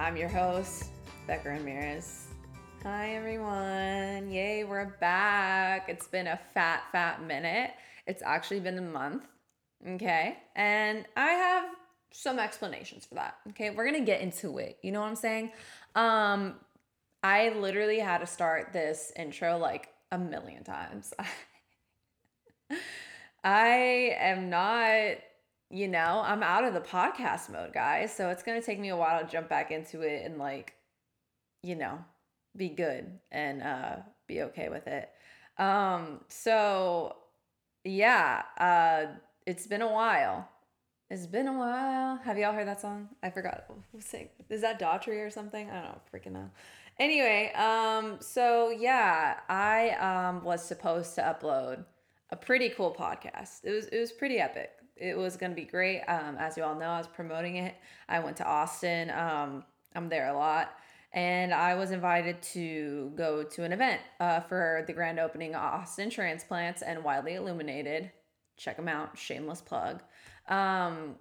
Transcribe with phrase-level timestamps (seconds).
[0.00, 0.86] I'm your host,
[1.26, 2.28] Becca Ramirez.
[2.84, 4.30] Hi, everyone.
[4.30, 5.90] Yay, we're back.
[5.90, 7.72] It's been a fat, fat minute.
[8.06, 9.24] It's actually been a month.
[9.86, 10.38] Okay.
[10.56, 11.64] And I have
[12.12, 13.36] some explanations for that.
[13.50, 13.68] Okay.
[13.68, 14.78] We're going to get into it.
[14.80, 15.52] You know what I'm saying?
[15.94, 16.54] Um,
[17.22, 21.12] I literally had to start this intro like a million times.
[23.44, 25.18] I am not,
[25.70, 28.14] you know, I'm out of the podcast mode, guys.
[28.14, 30.74] So it's going to take me a while to jump back into it and like,
[31.62, 31.98] you know,
[32.56, 35.08] be good and uh be okay with it.
[35.58, 37.16] Um so
[37.84, 39.06] yeah, uh
[39.46, 40.48] it's been a while.
[41.10, 42.16] It's been a while.
[42.24, 43.08] Have y'all heard that song?
[43.22, 44.28] I forgot who sang.
[44.48, 45.70] Is that Daughtry or something?
[45.70, 46.50] I don't know, freaking know.
[46.98, 51.84] Anyway, um, so yeah, I um was supposed to upload
[52.30, 53.60] a pretty cool podcast.
[53.64, 54.70] It was it was pretty epic.
[55.00, 56.02] It was gonna be great.
[56.02, 57.74] Um, as you all know, I was promoting it.
[58.08, 59.10] I went to Austin.
[59.10, 60.76] Um, I'm there a lot.
[61.12, 66.08] And I was invited to go to an event uh, for the grand opening Austin
[66.08, 68.12] Transplants and Wildly Illuminated.
[68.56, 69.18] Check them out.
[69.18, 70.02] Shameless plug.
[70.48, 71.16] Um,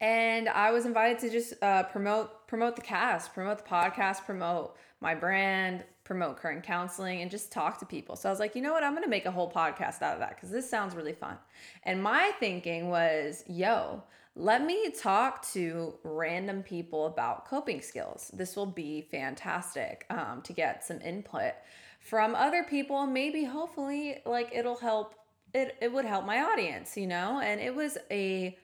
[0.00, 4.76] and I was invited to just uh, promote promote the cast, promote the podcast, promote
[5.00, 8.16] my brand, promote current counseling, and just talk to people.
[8.16, 8.82] So I was like, you know what?
[8.82, 11.36] I'm gonna make a whole podcast out of that because this sounds really fun.
[11.84, 14.02] And my thinking was, yo,
[14.34, 18.28] let me talk to random people about coping skills.
[18.34, 21.52] This will be fantastic um, to get some input
[22.00, 23.06] from other people.
[23.06, 25.14] Maybe, hopefully, like it'll help.
[25.54, 27.40] It it would help my audience, you know.
[27.40, 28.58] And it was a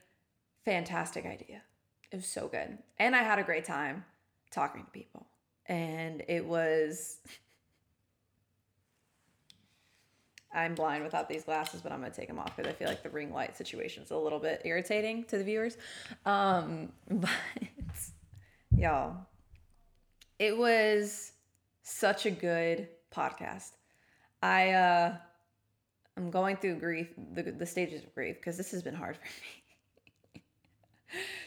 [0.64, 1.62] fantastic idea.
[2.10, 4.04] It was so good, and I had a great time
[4.50, 5.28] talking to people.
[5.68, 7.18] And it was
[10.56, 13.02] I'm blind without these glasses, but I'm gonna take them off because I feel like
[13.02, 15.76] the ring light situation is a little bit irritating to the viewers.
[16.24, 17.30] Um, but
[18.74, 19.18] y'all,
[20.38, 21.32] it was
[21.82, 23.72] such a good podcast.
[24.42, 25.16] I uh,
[26.16, 29.24] I'm going through grief, the the stages of grief, because this has been hard for
[29.24, 29.65] me.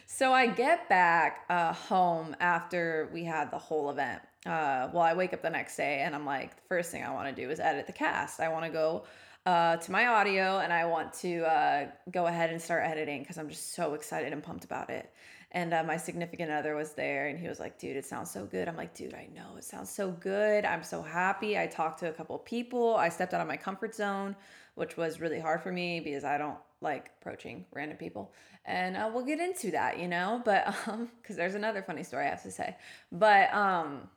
[0.05, 5.13] So I get back uh, home after we had the whole event uh, well, I
[5.13, 7.49] wake up the next day and I'm like, the first thing I want to do
[7.49, 8.39] is edit the cast.
[8.39, 9.03] I want to go
[9.45, 13.37] uh, to my audio and I want to uh, go ahead and start editing because
[13.37, 15.11] I'm just so excited and pumped about it.
[15.51, 18.45] And uh, my significant other was there and he was like, dude, it sounds so
[18.45, 18.67] good.
[18.67, 20.63] I'm like, dude, I know it sounds so good.
[20.63, 21.57] I'm so happy.
[21.57, 22.95] I talked to a couple people.
[22.95, 24.35] I stepped out of my comfort zone,
[24.79, 28.31] which was really hard for me because I don't like approaching random people.
[28.65, 32.25] And uh, we'll get into that, you know, but um, because there's another funny story
[32.25, 32.75] I have to say.
[33.11, 34.07] But um,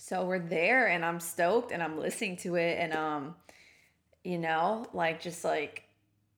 [0.00, 3.34] so we're there and I'm stoked and I'm listening to it and um
[4.24, 5.84] you know, like just like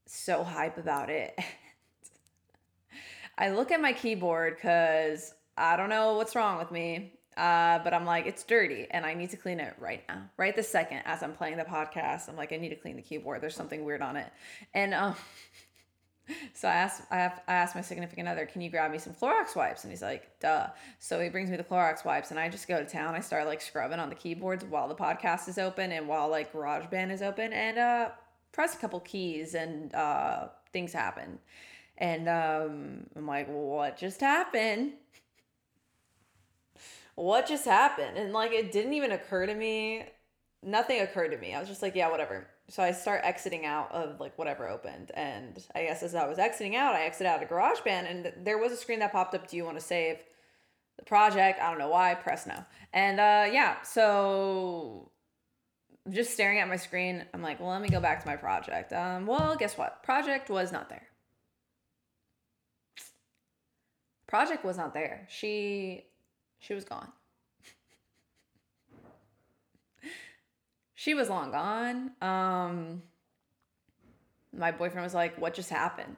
[0.05, 1.37] so hype about it.
[3.37, 7.13] I look at my keyboard cuz I don't know what's wrong with me.
[7.37, 10.29] Uh, but I'm like, it's dirty and I need to clean it right now.
[10.37, 13.01] Right this second as I'm playing the podcast, I'm like, I need to clean the
[13.01, 13.41] keyboard.
[13.41, 14.31] There's something weird on it.
[14.73, 15.15] And um
[16.53, 19.13] so I asked, I, have, I asked my significant other, can you grab me some
[19.13, 19.83] Clorox wipes?
[19.83, 20.67] And he's like, duh.
[20.99, 23.15] So he brings me the Clorox wipes, and I just go to town.
[23.15, 26.53] I start like scrubbing on the keyboards while the podcast is open and while like
[26.53, 28.09] GarageBand is open, and uh,
[28.51, 31.39] press a couple keys, and uh, things happen.
[31.97, 34.93] And um, I'm like, what just happened?
[37.15, 38.17] What just happened?
[38.17, 40.05] And like, it didn't even occur to me.
[40.61, 41.53] Nothing occurred to me.
[41.53, 45.11] I was just like, yeah, whatever so I start exiting out of like whatever opened.
[45.15, 48.57] And I guess as I was exiting out, I exited out of GarageBand and there
[48.57, 50.17] was a screen that popped up, do you want to save
[50.97, 51.59] the project?
[51.61, 52.63] I don't know why, press no.
[52.93, 55.11] And uh, yeah, so
[56.09, 58.93] just staring at my screen, I'm like, well, let me go back to my project.
[58.93, 60.01] Um, well, guess what?
[60.03, 61.07] Project was not there.
[64.27, 65.27] Project was not there.
[65.29, 66.05] She
[66.63, 67.09] she was gone.
[70.95, 72.11] she was long gone.
[72.21, 73.01] Um,
[74.55, 76.15] my boyfriend was like, "What just happened?"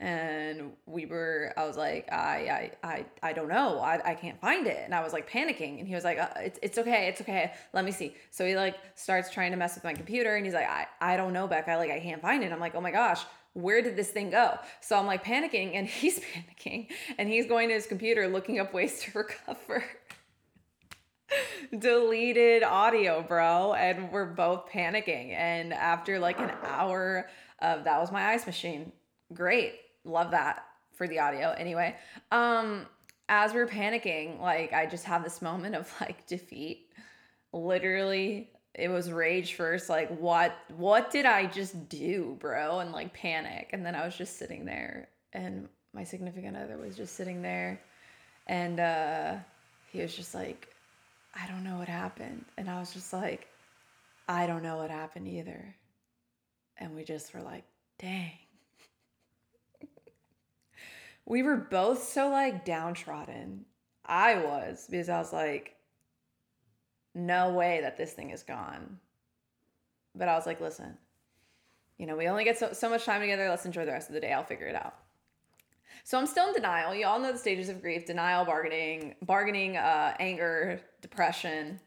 [0.00, 3.78] And we were, I was like, I, I, I, I don't know.
[3.78, 4.80] I, I can't find it.
[4.84, 5.78] And I was like panicking.
[5.78, 7.06] And he was like, uh, it's, it's okay.
[7.06, 7.52] It's okay.
[7.72, 8.16] Let me see.
[8.30, 10.34] So he like starts trying to mess with my computer.
[10.34, 11.76] And he's like, I, I don't know, Becca.
[11.76, 12.52] Like, I can't find it.
[12.52, 14.58] I'm like, oh my gosh, where did this thing go?
[14.80, 18.74] So I'm like panicking and he's panicking and he's going to his computer looking up
[18.74, 19.84] ways to recover
[21.78, 23.74] deleted audio, bro.
[23.74, 25.32] And we're both panicking.
[25.32, 27.28] And after like an hour
[27.60, 28.92] of that was my ice machine.
[29.32, 29.74] Great.
[30.04, 31.50] Love that for the audio.
[31.50, 31.96] Anyway,
[32.30, 32.86] um,
[33.28, 36.88] as we're panicking, like I just have this moment of like defeat.
[37.52, 42.80] Literally, it was rage first, like what what did I just do, bro?
[42.80, 43.70] And like panic.
[43.72, 47.80] And then I was just sitting there and my significant other was just sitting there
[48.46, 49.36] and uh,
[49.92, 50.68] he was just like,
[51.34, 52.44] I don't know what happened.
[52.56, 53.48] And I was just like,
[54.28, 55.74] I don't know what happened either.
[56.78, 57.64] And we just were like,
[57.98, 58.32] dang.
[61.26, 63.66] we were both so like downtrodden.
[64.04, 65.76] I was because I was like,
[67.14, 68.98] no way that this thing is gone.
[70.14, 70.96] But I was like, listen,
[71.98, 73.48] you know, we only get so, so much time together.
[73.48, 74.32] Let's enjoy the rest of the day.
[74.32, 74.94] I'll figure it out.
[76.02, 76.94] So I'm still in denial.
[76.94, 81.80] You all know the stages of grief denial, bargaining, bargaining, uh, anger, depression,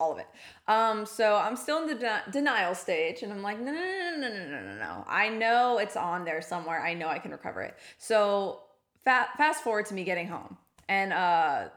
[0.00, 0.26] all of it.
[0.66, 4.16] Um, so I'm still in the de- denial stage, and I'm like, no, no, no,
[4.16, 5.04] no, no, no, no, no.
[5.06, 6.82] I know it's on there somewhere.
[6.82, 7.76] I know I can recover it.
[7.98, 8.62] So
[9.04, 10.56] fa- fast forward to me getting home
[10.88, 11.68] and uh,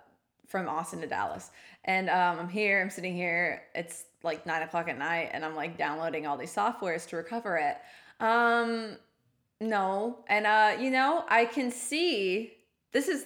[0.48, 1.52] from Austin to Dallas,
[1.86, 2.82] and um, I'm here.
[2.82, 3.64] I'm sitting here.
[3.74, 7.58] It's like nine o'clock at night, and I'm like downloading all these softwares to recover
[7.58, 7.78] it.
[8.20, 8.98] Um,
[9.62, 12.54] no, and uh, you know, I can see
[12.92, 13.26] this is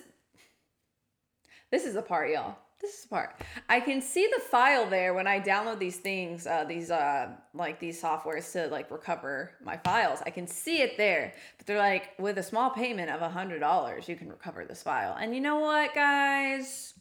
[1.72, 2.56] this is a part, y'all.
[2.82, 3.42] This is the part.
[3.68, 7.80] I can see the file there when I download these things, uh, these uh, like
[7.80, 10.20] these softwares to like recover my files.
[10.26, 13.60] I can see it there, but they're like with a small payment of a hundred
[13.60, 15.18] dollars, you can recover this file.
[15.20, 16.94] And you know what, guys?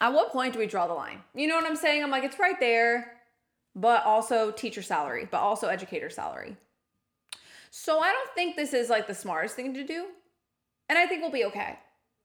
[0.00, 1.22] At what point do we draw the line?
[1.34, 2.02] You know what I'm saying?
[2.02, 3.12] I'm like, it's right there,
[3.74, 6.56] but also teacher salary, but also educator salary.
[7.70, 10.06] So I don't think this is like the smartest thing to do.
[10.88, 11.78] And I think we'll be okay.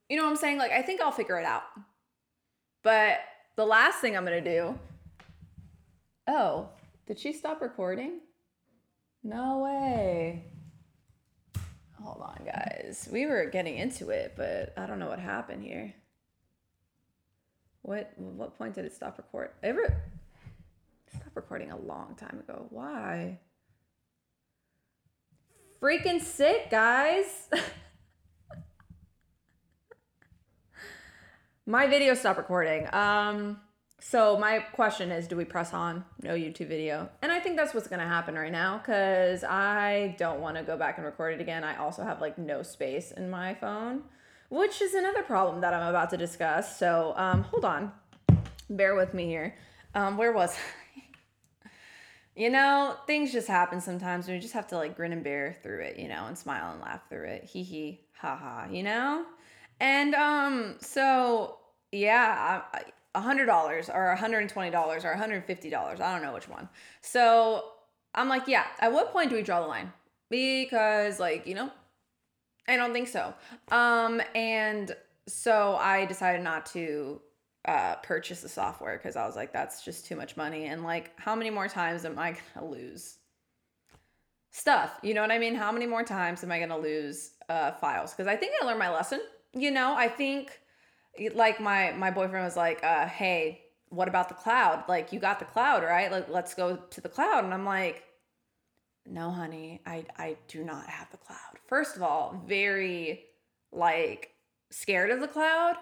[0.09, 0.57] You know what I'm saying?
[0.57, 1.63] Like, I think I'll figure it out.
[2.83, 3.19] But
[3.55, 4.79] the last thing I'm going to do.
[6.27, 6.69] Oh,
[7.07, 8.19] did she stop recording?
[9.23, 10.45] No way.
[12.01, 13.07] Hold on, guys.
[13.11, 15.93] We were getting into it, but I don't know what happened here.
[17.91, 19.51] What what point did it stop recording?
[19.61, 20.01] Ever
[21.13, 22.67] stop recording a long time ago.
[22.69, 23.39] Why?
[25.81, 27.49] Freaking sick, guys.
[31.65, 32.87] my video stopped recording.
[32.93, 33.59] Um,
[33.99, 36.05] so my question is, do we press on?
[36.23, 37.09] No YouTube video.
[37.21, 40.77] And I think that's what's gonna happen right now because I don't want to go
[40.77, 41.65] back and record it again.
[41.65, 44.03] I also have like no space in my phone,
[44.51, 46.77] which is another problem that I'm about to discuss.
[46.77, 47.91] So um, hold on,
[48.69, 49.55] bear with me here.
[49.95, 50.53] Um, where was
[51.65, 51.69] I?
[52.35, 55.55] you know, things just happen sometimes and you just have to like grin and bear
[55.63, 57.45] through it, you know, and smile and laugh through it.
[57.45, 59.25] Hee hee, ha ha, you know?
[59.79, 61.57] And um, so
[61.93, 62.61] yeah,
[63.15, 66.01] a hundred dollars or a hundred and twenty dollars or a hundred and fifty dollars.
[66.01, 66.67] I don't know which one.
[66.99, 67.63] So
[68.13, 68.65] I'm like, yeah.
[68.79, 69.93] At what point do we draw the line?
[70.29, 71.71] Because like you know,
[72.67, 73.33] I don't think so.
[73.71, 74.95] Um, and
[75.27, 77.21] so I decided not to
[77.65, 80.65] uh, purchase the software because I was like, that's just too much money.
[80.65, 83.17] And like, how many more times am I gonna lose
[84.51, 84.99] stuff?
[85.03, 85.55] You know what I mean?
[85.55, 88.11] How many more times am I gonna lose uh, files?
[88.11, 89.19] Because I think I learned my lesson
[89.53, 90.59] you know, I think
[91.33, 94.85] like my my boyfriend was like, uh, "Hey, what about the cloud?
[94.87, 96.11] Like you got the cloud, right?
[96.11, 98.03] Like let's go to the cloud." And I'm like,
[99.05, 103.25] "No, honey, I I do not have the cloud." First of all, very
[103.71, 104.31] like
[104.69, 105.75] scared of the cloud.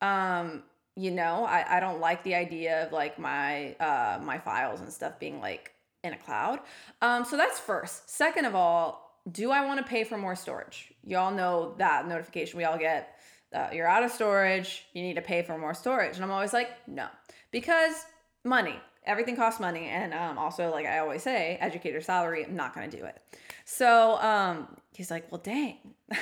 [0.00, 0.62] Um,
[0.96, 4.92] you know, I I don't like the idea of like my uh my files and
[4.92, 5.72] stuff being like
[6.04, 6.60] in a cloud.
[7.02, 8.10] Um, so that's first.
[8.10, 10.92] Second of all, do I want to pay for more storage?
[11.04, 13.16] Y'all know that notification we all get.
[13.54, 14.84] Uh, you're out of storage.
[14.92, 16.16] You need to pay for more storage.
[16.16, 17.06] And I'm always like, no,
[17.50, 18.04] because
[18.44, 18.76] money.
[19.08, 19.86] Everything costs money.
[19.86, 23.20] And um, also, like I always say, educator salary, I'm not going to do it.
[23.64, 25.78] So um, he's like, well, dang.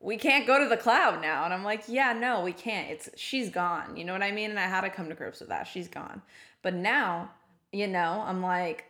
[0.00, 1.44] we can't go to the cloud now.
[1.44, 2.90] And I'm like, yeah, no, we can't.
[2.90, 3.96] It's she's gone.
[3.96, 4.50] You know what I mean?
[4.50, 5.66] And I had to come to grips with that.
[5.66, 6.20] She's gone.
[6.62, 7.30] But now,
[7.72, 8.84] you know, I'm like,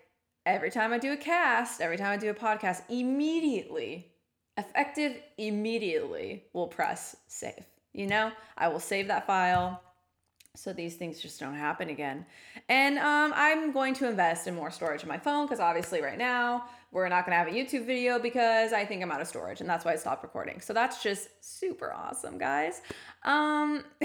[0.44, 4.12] every time I do a cast, every time I do a podcast, immediately,
[4.58, 7.64] effective immediately, will press save.
[7.92, 9.80] You know, I will save that file
[10.56, 12.24] so these things just don't happen again.
[12.68, 16.18] And um, I'm going to invest in more storage on my phone because obviously, right
[16.18, 19.26] now, we're not going to have a YouTube video because I think I'm out of
[19.26, 20.60] storage and that's why I stopped recording.
[20.60, 22.82] So that's just super awesome, guys.
[23.24, 23.84] Um,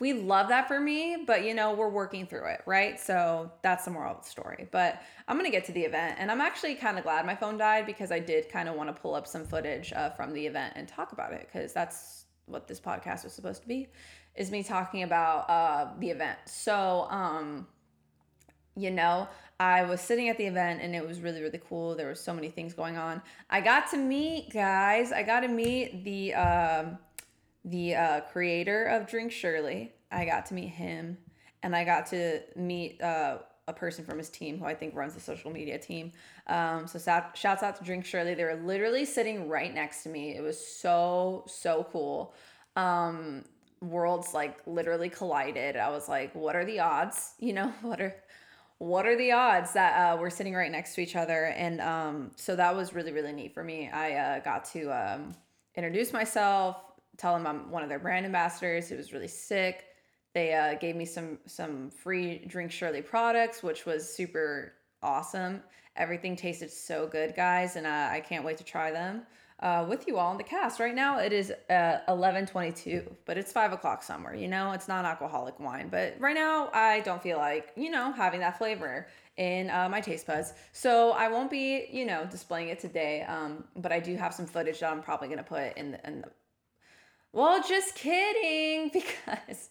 [0.00, 2.98] we love that for me, but you know, we're working through it, right?
[2.98, 4.68] So that's the moral of the story.
[4.70, 7.58] But I'm gonna get to the event, and I'm actually kind of glad my phone
[7.58, 10.46] died because I did kind of want to pull up some footage uh, from the
[10.46, 12.17] event and talk about it because that's
[12.48, 13.88] what this podcast was supposed to be,
[14.34, 16.38] is me talking about uh, the event.
[16.46, 17.66] So, um,
[18.76, 19.28] you know,
[19.60, 21.96] I was sitting at the event and it was really, really cool.
[21.96, 23.22] There were so many things going on.
[23.50, 25.12] I got to meet guys.
[25.12, 26.34] I got to meet the.
[26.34, 26.98] Um,
[27.64, 29.92] the uh, creator of Drink Surely.
[30.10, 31.18] I got to meet him,
[31.62, 33.38] and I got to meet uh,
[33.68, 36.10] a person from his team who I think runs the social media team.
[36.46, 38.34] Um, so shout, shouts out to Drink Surely.
[38.34, 40.34] They were literally sitting right next to me.
[40.34, 42.34] It was so so cool.
[42.74, 43.44] Um,
[43.80, 45.76] worlds like literally collided.
[45.76, 47.34] I was like, what are the odds?
[47.38, 48.16] You know, what are
[48.78, 51.46] what are the odds that uh, we're sitting right next to each other?
[51.46, 53.90] And um, so that was really really neat for me.
[53.90, 55.34] I uh, got to um,
[55.74, 56.76] introduce myself,
[57.18, 58.90] tell them I'm one of their brand ambassadors.
[58.90, 59.84] It was really sick.
[60.34, 65.62] They uh, gave me some some free Drink Surely products, which was super awesome.
[65.96, 69.22] Everything tasted so good, guys, and uh, I can't wait to try them
[69.60, 70.78] uh, with you all in the cast.
[70.78, 74.34] Right now it is uh, eleven twenty two, but it's five o'clock somewhere.
[74.34, 78.12] You know, it's not alcoholic wine, but right now I don't feel like you know
[78.12, 80.52] having that flavor in uh, my taste buds.
[80.72, 83.22] So I won't be you know displaying it today.
[83.22, 86.20] Um, but I do have some footage that I'm probably gonna put in the, in
[86.20, 86.28] the
[87.32, 89.70] well, just kidding, because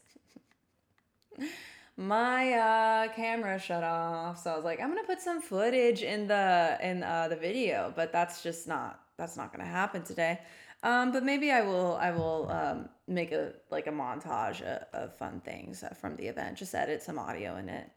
[1.97, 4.41] my uh, camera shut off.
[4.43, 7.91] So I was like, I'm gonna put some footage in the in uh, the video,
[7.95, 10.39] but that's just not that's not gonna happen today.
[10.83, 15.17] Um, but maybe I will I will um, make a like a montage of, of
[15.17, 16.57] fun things uh, from the event.
[16.57, 17.89] Just edit some audio in it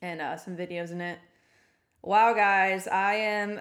[0.00, 1.18] and uh, some videos in it.
[2.02, 3.60] Wow, guys, I am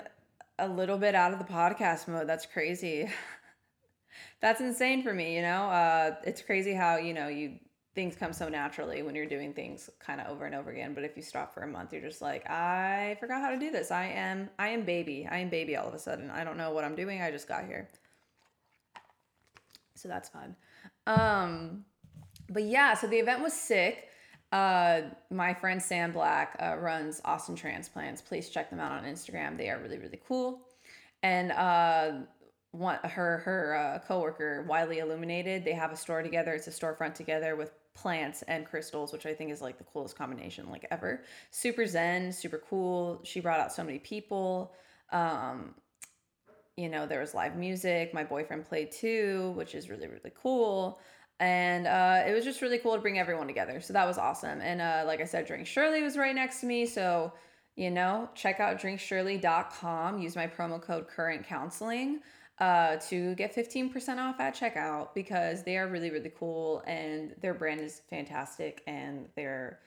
[0.59, 2.27] a little bit out of the podcast mode.
[2.27, 3.09] That's crazy.
[4.41, 5.35] That's insane for me.
[5.35, 7.59] You know, uh, it's crazy how you know you
[7.95, 11.03] things come so naturally when you're doing things kind of over and over again but
[11.03, 13.91] if you stop for a month you're just like i forgot how to do this.
[13.91, 15.27] I am i am baby.
[15.29, 16.29] I am baby all of a sudden.
[16.31, 17.21] I don't know what i'm doing.
[17.21, 17.89] I just got here.
[19.95, 20.55] So that's fun.
[21.05, 21.85] Um
[22.50, 24.07] but yeah so the event was sick.
[24.51, 28.21] Uh my friend sam black uh, runs austin transplants.
[28.21, 29.55] Please check them out on instagram.
[29.55, 30.62] They are really really cool.
[31.21, 32.12] And uh
[32.71, 35.63] one her her uh, coworker Wildly Illuminated.
[35.63, 36.53] They have a store together.
[36.53, 40.17] It's a storefront together with plants and crystals, which I think is like the coolest
[40.17, 41.23] combination like ever.
[41.51, 43.21] Super zen, super cool.
[43.23, 44.73] She brought out so many people.
[45.12, 45.75] Um,
[46.75, 48.13] you know, there was live music.
[48.13, 51.00] My boyfriend played too, which is really really cool.
[51.39, 53.81] And uh, it was just really cool to bring everyone together.
[53.81, 54.62] So that was awesome.
[54.62, 56.85] And uh, like I said, Drink Surely was right next to me.
[56.85, 57.33] So,
[57.75, 60.19] you know, check out drinksurely.com.
[60.19, 62.21] Use my promo code current counseling
[62.60, 67.53] uh, to get 15% off at checkout because they are really, really cool and their
[67.53, 69.79] brand is fantastic and their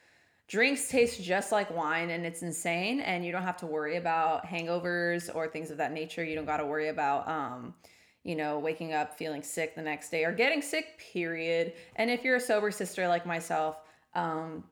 [0.48, 3.00] drinks taste just like wine and it's insane.
[3.00, 6.24] And you don't have to worry about hangovers or things of that nature.
[6.24, 7.74] You don't got to worry about, um,
[8.24, 11.72] you know, waking up feeling sick the next day or getting sick, period.
[11.94, 13.76] And if you're a sober sister like myself,
[14.14, 14.64] um,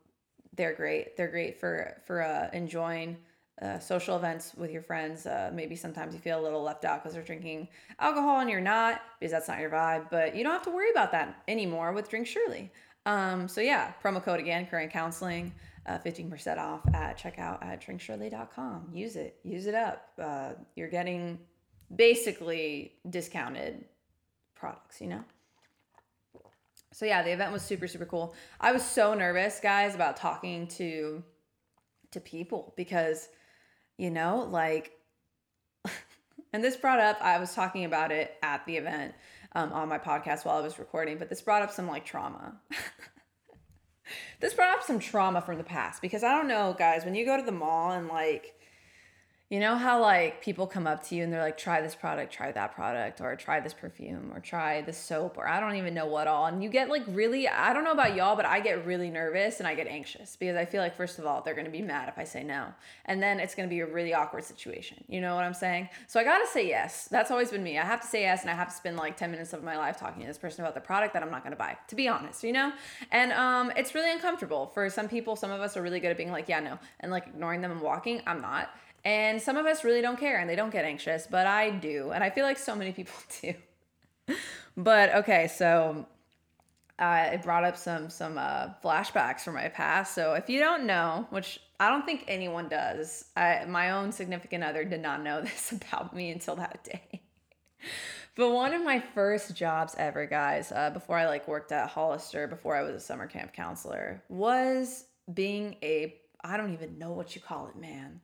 [0.56, 1.16] they're great.
[1.16, 3.16] They're great for for uh, enjoying
[3.62, 5.26] uh, social events with your friends.
[5.26, 7.68] Uh, maybe sometimes you feel a little left out because they're drinking
[8.00, 10.10] alcohol and you're not because that's not your vibe.
[10.10, 12.70] But you don't have to worry about that anymore with Drink Surely.
[13.06, 15.52] Um, so yeah, promo code again, current counseling,
[15.86, 18.88] uh, 15% off at checkout at drinksurely.com.
[18.92, 20.08] Use it, use it up.
[20.20, 21.38] Uh, you're getting
[21.94, 23.84] basically discounted
[24.54, 25.24] products, you know?
[26.92, 28.34] So yeah, the event was super, super cool.
[28.60, 31.22] I was so nervous, guys, about talking to
[32.12, 33.28] to people because
[33.98, 34.92] you know, like,
[36.52, 39.14] and this brought up, I was talking about it at the event
[39.52, 42.60] um, on my podcast while I was recording, but this brought up some like trauma.
[44.40, 47.24] this brought up some trauma from the past because I don't know, guys, when you
[47.24, 48.54] go to the mall and like,
[49.54, 52.32] you know how like people come up to you and they're like, try this product,
[52.32, 55.94] try that product, or try this perfume, or try this soap, or I don't even
[55.94, 56.46] know what all.
[56.46, 59.60] And you get like really, I don't know about y'all, but I get really nervous
[59.60, 62.08] and I get anxious because I feel like, first of all, they're gonna be mad
[62.08, 62.66] if I say no.
[63.04, 65.04] And then it's gonna be a really awkward situation.
[65.06, 65.88] You know what I'm saying?
[66.08, 67.06] So I gotta say yes.
[67.06, 67.78] That's always been me.
[67.78, 69.76] I have to say yes and I have to spend like 10 minutes of my
[69.76, 72.08] life talking to this person about the product that I'm not gonna buy, to be
[72.08, 72.72] honest, you know?
[73.12, 74.72] And um, it's really uncomfortable.
[74.74, 77.12] For some people, some of us are really good at being like, yeah, no, and
[77.12, 78.20] like ignoring them and walking.
[78.26, 78.68] I'm not.
[79.04, 82.12] And some of us really don't care and they don't get anxious, but I do.
[82.12, 83.54] And I feel like so many people do.
[84.76, 86.06] but okay, so
[86.98, 90.14] uh, it brought up some some uh, flashbacks from my past.
[90.14, 94.64] So if you don't know, which I don't think anyone does, I, my own significant
[94.64, 97.22] other did not know this about me until that day.
[98.36, 102.46] but one of my first jobs ever, guys, uh, before I like worked at Hollister,
[102.46, 107.34] before I was a summer camp counselor, was being a I don't even know what
[107.34, 108.20] you call it, man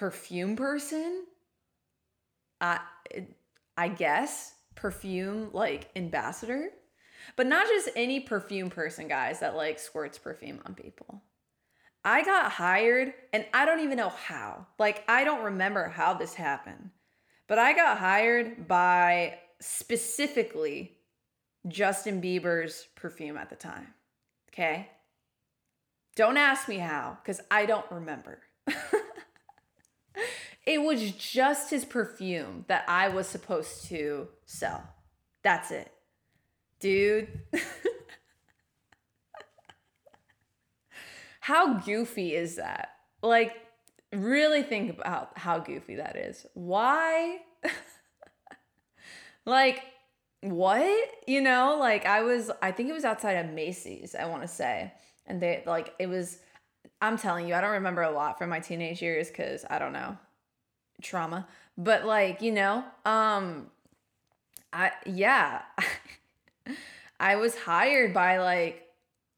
[0.00, 1.26] perfume person.
[2.58, 2.80] I
[3.76, 6.70] I guess perfume like ambassador,
[7.36, 11.22] but not just any perfume person, guys, that like squirts perfume on people.
[12.02, 14.66] I got hired and I don't even know how.
[14.78, 16.90] Like I don't remember how this happened.
[17.46, 20.96] But I got hired by specifically
[21.68, 23.88] Justin Bieber's perfume at the time.
[24.48, 24.88] Okay?
[26.16, 28.40] Don't ask me how, because I don't remember.
[30.66, 34.82] it was just his perfume that I was supposed to sell.
[35.42, 35.90] That's it.
[36.80, 37.28] Dude.
[41.40, 42.90] how goofy is that?
[43.22, 43.52] Like,
[44.12, 46.46] really think about how goofy that is.
[46.54, 47.38] Why?
[49.44, 49.82] like,
[50.42, 51.08] what?
[51.26, 54.48] You know, like I was, I think it was outside of Macy's, I want to
[54.48, 54.92] say.
[55.26, 56.38] And they, like, it was,
[57.00, 59.92] I'm telling you, I don't remember a lot from my teenage years because I don't
[59.92, 60.18] know,
[61.02, 61.48] trauma.
[61.78, 63.70] But like, you know, um,
[64.72, 65.62] I, yeah,
[67.20, 68.86] I was hired by like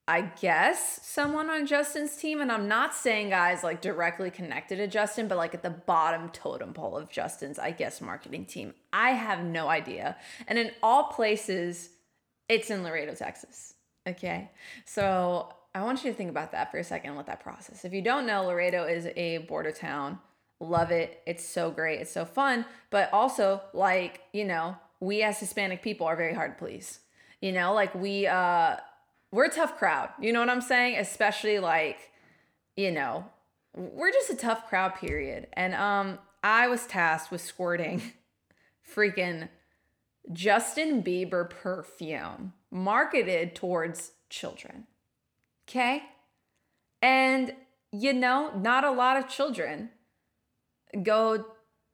[0.09, 2.41] I guess someone on Justin's team.
[2.41, 6.29] And I'm not saying guys like directly connected to Justin, but like at the bottom
[6.31, 8.75] totem pole of Justin's, I guess, marketing team.
[8.93, 10.17] I have no idea.
[10.49, 11.91] And in all places,
[12.49, 13.75] it's in Laredo, Texas.
[14.07, 14.51] Okay.
[14.85, 17.85] So I want you to think about that for a second let that process.
[17.85, 20.19] If you don't know, Laredo is a border town.
[20.61, 21.23] Love it.
[21.27, 22.01] It's so great.
[22.01, 22.67] It's so fun.
[22.91, 27.01] But also, like, you know, we as Hispanic people are very hard to please.
[27.41, 28.77] You know, like we, uh,
[29.33, 30.11] we're a tough crowd.
[30.21, 30.99] You know what I'm saying?
[30.99, 32.11] Especially like,
[32.77, 33.25] you know,
[33.75, 35.49] we're just a tough crowd, period.
[35.55, 38.03] And um, I was tasked with squirting
[38.95, 39.49] freaking
[40.33, 44.87] Justin Bieber perfume marketed towards children.
[45.73, 46.03] Okay?
[47.01, 47.55] And
[47.93, 49.91] you know, not a lot of children
[51.03, 51.47] go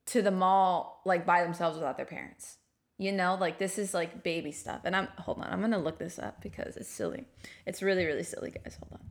[0.06, 2.56] to the mall like by themselves without their parents.
[2.98, 4.80] You know, like this is like baby stuff.
[4.84, 7.26] And I'm hold on, I'm gonna look this up because it's silly.
[7.66, 8.76] It's really, really silly, guys.
[8.80, 9.08] Hold on.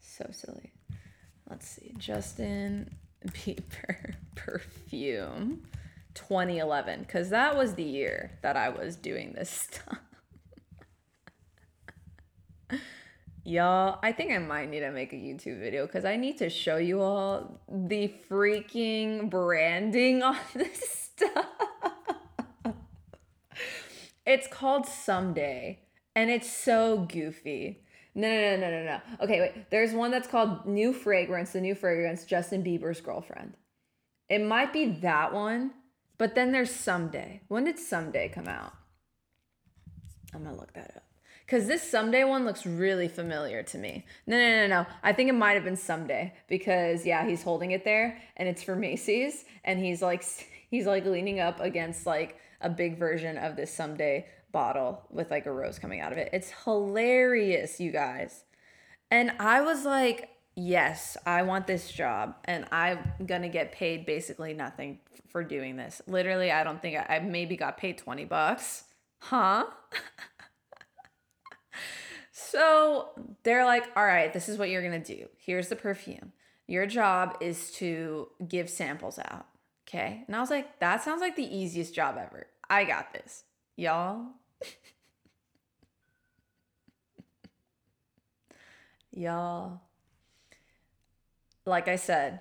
[0.00, 0.72] So silly.
[1.50, 1.94] Let's see.
[1.98, 2.94] Justin
[3.26, 5.64] Bieber perfume
[6.14, 7.00] 2011.
[7.00, 9.98] Because that was the year that I was doing this stuff.
[13.46, 16.48] Y'all, I think I might need to make a YouTube video because I need to
[16.48, 21.46] show you all the freaking branding on this stuff.
[24.26, 25.80] It's called Someday,
[26.16, 27.84] and it's so goofy.
[28.14, 29.24] No, no, no, no, no, no.
[29.24, 29.70] Okay, wait.
[29.70, 33.58] There's one that's called New Fragrance, the new fragrance, Justin Bieber's girlfriend.
[34.30, 35.72] It might be that one,
[36.16, 37.42] but then there's Someday.
[37.48, 38.72] When did Someday come out?
[40.32, 41.13] I'm gonna look that up.
[41.46, 44.06] Because this Someday one looks really familiar to me.
[44.26, 44.86] No, no, no, no.
[45.02, 48.62] I think it might have been Someday because, yeah, he's holding it there and it's
[48.62, 50.24] for Macy's and he's like,
[50.70, 55.46] he's like leaning up against like a big version of this someday bottle with like
[55.46, 56.30] a rose coming out of it.
[56.32, 58.44] It's hilarious, you guys.
[59.10, 64.06] And I was like, yes, I want this job and I'm going to get paid
[64.06, 66.00] basically nothing for doing this.
[66.06, 68.84] Literally, I don't think I, I maybe got paid 20 bucks.
[69.18, 69.66] Huh?
[72.36, 73.10] so
[73.44, 75.28] they're like, all right, this is what you're going to do.
[75.38, 76.32] Here's the perfume.
[76.66, 79.46] Your job is to give samples out.
[79.86, 80.24] Okay.
[80.26, 82.48] And I was like, that sounds like the easiest job ever.
[82.68, 83.44] I got this.
[83.76, 84.26] Y'all.
[89.12, 89.82] Y'all.
[91.64, 92.40] Like I said,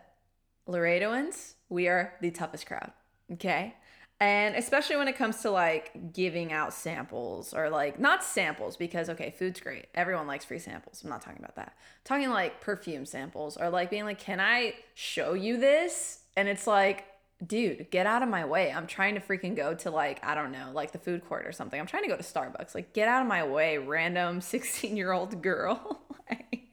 [0.67, 2.93] Laredoans, we are the toughest crowd.
[3.31, 3.75] Okay.
[4.23, 9.09] And especially when it comes to like giving out samples or like not samples because
[9.09, 9.87] okay, food's great.
[9.93, 11.03] Everyone likes free samples.
[11.03, 11.73] I'm not talking about that.
[11.75, 16.47] I'm talking like perfume samples or like being like, "Can I show you this?" And
[16.47, 17.03] it's like,
[17.45, 18.71] dude, get out of my way.
[18.71, 21.51] I'm trying to freaking go to like, I don't know, like the food court or
[21.51, 21.77] something.
[21.77, 22.73] I'm trying to go to Starbucks.
[22.73, 26.01] Like, get out of my way, random 16 year old girl.
[26.29, 26.69] like,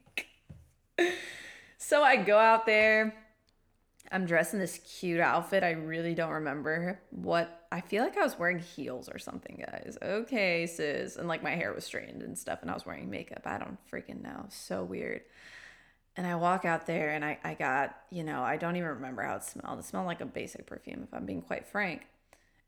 [1.77, 3.13] so I go out there.
[4.11, 5.63] I'm dressed in this cute outfit.
[5.63, 9.97] I really don't remember what I feel like I was wearing heels or something, guys.
[10.01, 11.15] Okay, sis.
[11.15, 13.43] And like my hair was straightened and stuff, and I was wearing makeup.
[13.45, 14.45] I don't freaking know.
[14.49, 15.21] So weird.
[16.17, 19.21] And I walk out there and I, I got, you know, I don't even remember
[19.21, 19.79] how it smelled.
[19.79, 22.01] It smelled like a basic perfume, if I'm being quite frank.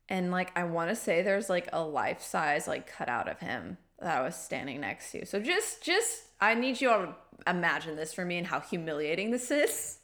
[0.08, 3.76] And like, I want to say there's like a life size, like cutout of him
[4.00, 5.26] that I was standing next to.
[5.26, 7.14] So just, just, I need you all to
[7.46, 9.98] imagine this for me and how humiliating this is.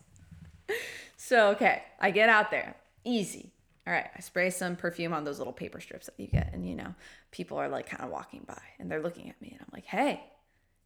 [1.22, 2.74] so, okay, I get out there.
[3.04, 3.52] Easy.
[3.86, 6.54] All right, I spray some perfume on those little paper strips that you get.
[6.54, 6.94] And, you know,
[7.30, 9.50] people are like kind of walking by and they're looking at me.
[9.52, 10.24] And I'm like, hey,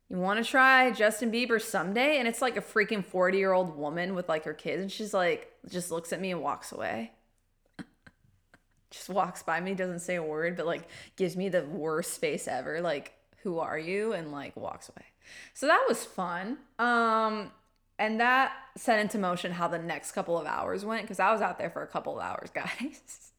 [0.08, 2.18] you want to try Justin Bieber someday?
[2.18, 4.82] And it's like a freaking 40 year old woman with like her kids.
[4.82, 7.12] And she's like, just looks at me and walks away.
[8.90, 12.48] just walks by me, doesn't say a word, but like gives me the worst face
[12.48, 12.80] ever.
[12.80, 13.12] Like,
[13.44, 14.14] who are you?
[14.14, 15.06] And like walks away.
[15.52, 16.58] So that was fun.
[16.80, 17.52] Um,
[17.98, 21.40] and that set into motion how the next couple of hours went because I was
[21.40, 23.32] out there for a couple of hours, guys.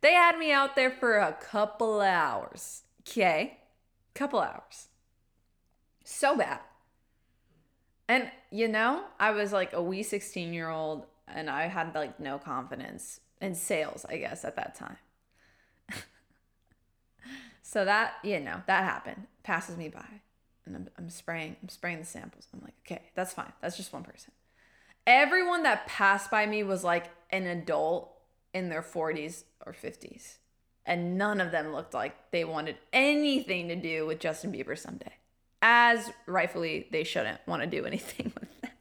[0.00, 2.82] they had me out there for a couple of hours.
[3.08, 3.58] Okay
[4.18, 4.88] couple hours.
[6.04, 6.60] So bad.
[8.08, 12.18] And you know, I was like a wee 16 year old and I had like
[12.18, 14.96] no confidence in sales, I guess, at that time.
[17.62, 19.26] so that, you know, that happened.
[19.42, 20.20] Passes me by.
[20.68, 22.46] And I'm, I'm spraying, I'm spraying the samples.
[22.52, 23.52] I'm like, okay, that's fine.
[23.60, 24.32] That's just one person.
[25.06, 28.12] Everyone that passed by me was like an adult
[28.52, 30.36] in their 40s or 50s.
[30.84, 35.12] And none of them looked like they wanted anything to do with Justin Bieber someday.
[35.62, 38.72] As rightfully they shouldn't want to do anything with that.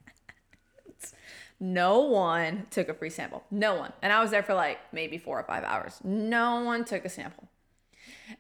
[1.59, 3.43] No one took a free sample.
[3.49, 3.91] No one.
[4.01, 5.99] And I was there for like maybe four or five hours.
[6.03, 7.47] No one took a sample.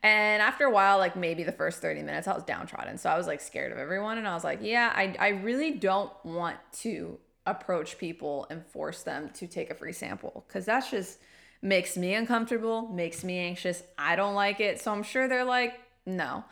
[0.03, 2.97] And after a while, like maybe the first 30 minutes, I was downtrodden.
[2.97, 4.17] So I was like scared of everyone.
[4.17, 9.03] And I was like, yeah, I, I really don't want to approach people and force
[9.03, 11.19] them to take a free sample because that's just
[11.61, 13.81] makes me uncomfortable, makes me anxious.
[13.97, 14.81] I don't like it.
[14.81, 16.43] So I'm sure they're like, no.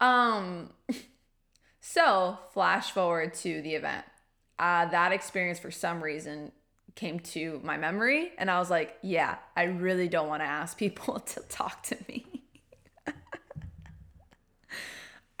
[0.00, 0.70] Um
[1.80, 4.04] so flash forward to the event.
[4.58, 6.52] Uh, that experience for some reason
[6.94, 10.76] came to my memory and I was like, yeah, I really don't want to ask
[10.76, 12.26] people to talk to me.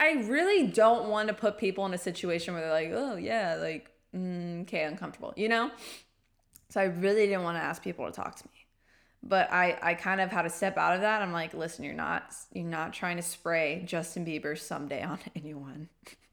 [0.00, 3.56] I really don't want to put people in a situation where they're like, oh yeah,
[3.60, 5.70] like mm, okay, uncomfortable, you know?
[6.70, 8.66] So I really didn't want to ask people to talk to me.
[9.22, 11.20] But I, I kind of had to step out of that.
[11.20, 15.90] I'm like, listen, you're not you're not trying to spray Justin Bieber someday on anyone.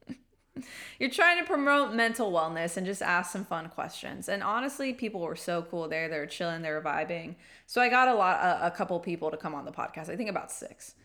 [0.99, 4.29] you're trying to promote mental wellness and just ask some fun questions.
[4.29, 6.07] And honestly, people were so cool there.
[6.07, 7.35] They were chilling, they were vibing.
[7.65, 10.07] So I got a lot a, a couple people to come on the podcast.
[10.07, 10.95] I think about six.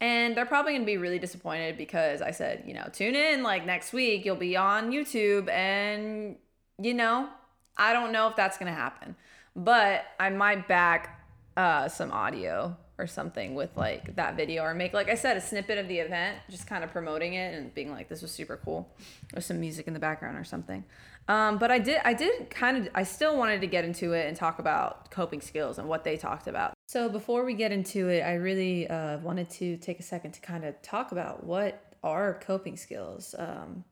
[0.00, 3.42] And they're probably going to be really disappointed because I said, you know, tune in
[3.42, 5.48] like next week, you'll be on YouTube.
[5.48, 6.36] And,
[6.80, 7.28] you know,
[7.78, 9.16] I don't know if that's going to happen,
[9.54, 11.24] but I might back
[11.56, 15.40] uh, some audio or something with like that video or make, like I said, a
[15.40, 18.58] snippet of the event, just kind of promoting it and being like, this was super
[18.62, 18.88] cool
[19.34, 20.84] with some music in the background or something.
[21.28, 24.28] Um, but I did, I did kind of, I still wanted to get into it
[24.28, 26.74] and talk about coping skills and what they talked about.
[26.86, 30.40] So before we get into it, I really uh, wanted to take a second to
[30.40, 33.34] kind of talk about what are coping skills.
[33.36, 33.84] Um,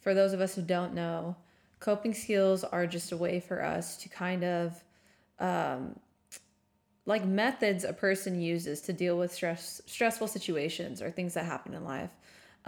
[0.00, 1.36] for those of us who don't know,
[1.80, 4.82] coping skills are just a way for us to kind of
[5.38, 5.98] um,
[7.04, 11.74] like methods a person uses to deal with stress stressful situations or things that happen
[11.74, 12.10] in life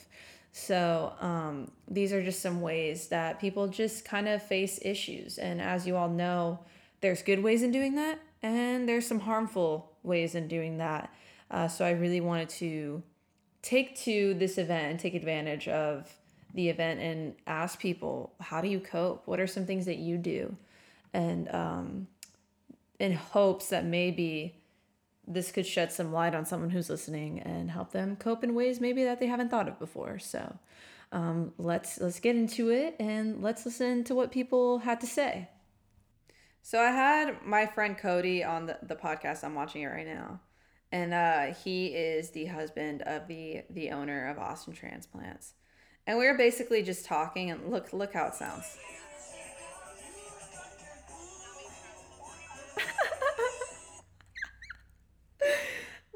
[0.53, 5.38] So um, these are just some ways that people just kind of face issues.
[5.38, 6.61] And as you all know,
[7.01, 11.12] there's good ways in doing that, and there's some harmful ways in doing that.
[11.51, 13.03] Uh, so I really wanted to
[13.62, 16.09] take to this event and take advantage of
[16.59, 19.23] the event and ask people how do you cope?
[19.29, 20.57] What are some things that you do?
[21.14, 22.09] And um,
[22.99, 24.57] in hopes that maybe
[25.25, 28.81] this could shed some light on someone who's listening and help them cope in ways
[28.81, 30.18] maybe that they haven't thought of before.
[30.18, 30.59] So
[31.12, 35.49] um, let's let's get into it and let's listen to what people had to say.
[36.62, 40.40] So i had my friend cody on the, the podcast i'm watching it right now.
[40.90, 45.55] And uh, he is the husband of the the owner of austin transplants
[46.09, 48.64] and we were basically just talking and look look how it sounds.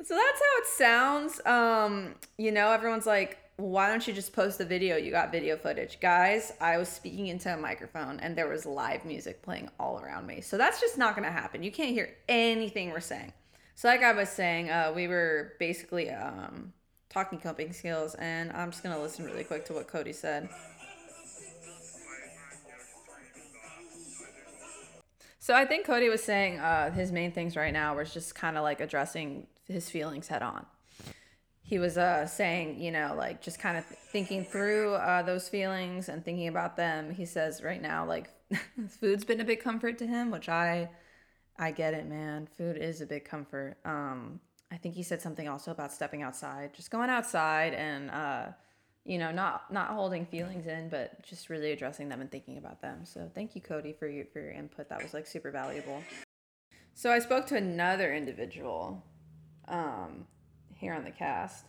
[0.03, 1.41] so that's how it sounds.
[1.45, 4.97] Um, you know, everyone's like, why don't you just post the video?
[4.97, 6.01] You got video footage.
[6.01, 10.27] Guys, I was speaking into a microphone and there was live music playing all around
[10.27, 10.41] me.
[10.41, 11.63] So that's just not going to happen.
[11.63, 13.35] You can't hear anything we're saying.
[13.75, 16.73] So like I was saying, uh, we were basically um,
[17.13, 20.49] talking coping skills, and I'm just gonna listen really quick to what Cody said.
[25.39, 28.57] So I think Cody was saying uh, his main things right now was just kind
[28.57, 30.65] of like addressing his feelings head on.
[31.63, 36.09] He was uh, saying, you know, like just kind of thinking through uh, those feelings
[36.09, 37.11] and thinking about them.
[37.11, 38.31] He says right now, like
[39.01, 40.89] food's been a big comfort to him, which I,
[41.59, 42.47] I get it, man.
[42.47, 43.79] Food is a big comfort.
[43.85, 44.39] Um,
[44.73, 48.47] I think he said something also about stepping outside, just going outside and uh,
[49.05, 52.81] you know, not not holding feelings in, but just really addressing them and thinking about
[52.81, 53.05] them.
[53.05, 54.89] So thank you, Cody, for your for your input.
[54.89, 56.03] That was like super valuable.
[56.95, 59.05] So I spoke to another individual
[59.69, 60.27] um,
[60.77, 61.67] here on the cast.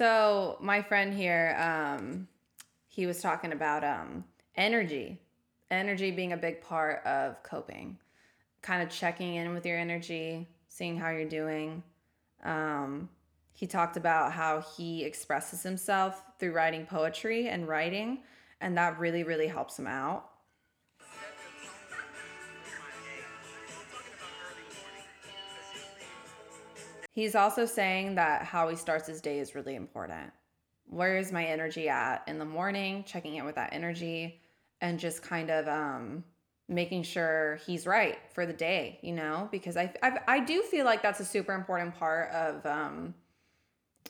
[0.00, 2.26] So my friend here, um,
[2.88, 4.24] he was talking about um,
[4.56, 5.20] energy,
[5.70, 7.98] energy being a big part of coping,
[8.62, 11.82] kind of checking in with your energy, seeing how you're doing.
[12.42, 13.10] Um,
[13.52, 18.20] he talked about how he expresses himself through writing poetry and writing,
[18.62, 20.29] and that really, really helps him out.
[27.20, 30.32] He's also saying that how he starts his day is really important.
[30.86, 33.04] Where is my energy at in the morning?
[33.06, 34.40] Checking in with that energy
[34.80, 36.24] and just kind of um,
[36.66, 40.86] making sure he's right for the day, you know, because I, I, I do feel
[40.86, 43.12] like that's a super important part of, um,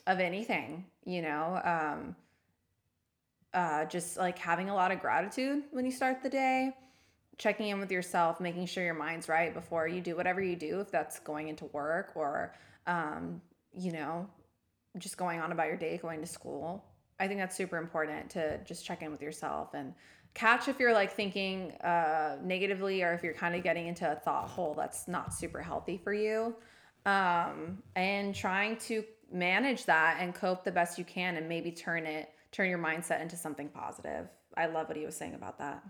[0.06, 2.14] of anything, you know, um,
[3.52, 6.76] uh, just like having a lot of gratitude when you start the day,
[7.38, 10.78] checking in with yourself, making sure your mind's right before you do whatever you do,
[10.78, 12.54] if that's going into work or,
[12.86, 13.40] um,
[13.72, 14.28] you know,
[14.98, 16.84] just going on about your day, going to school.
[17.18, 19.94] I think that's super important to just check in with yourself and
[20.34, 24.14] catch if you're like thinking uh, negatively or if you're kind of getting into a
[24.14, 26.54] thought hole that's not super healthy for you.
[27.06, 32.06] Um, and trying to manage that and cope the best you can and maybe turn
[32.06, 34.28] it, turn your mindset into something positive.
[34.56, 35.82] I love what he was saying about that.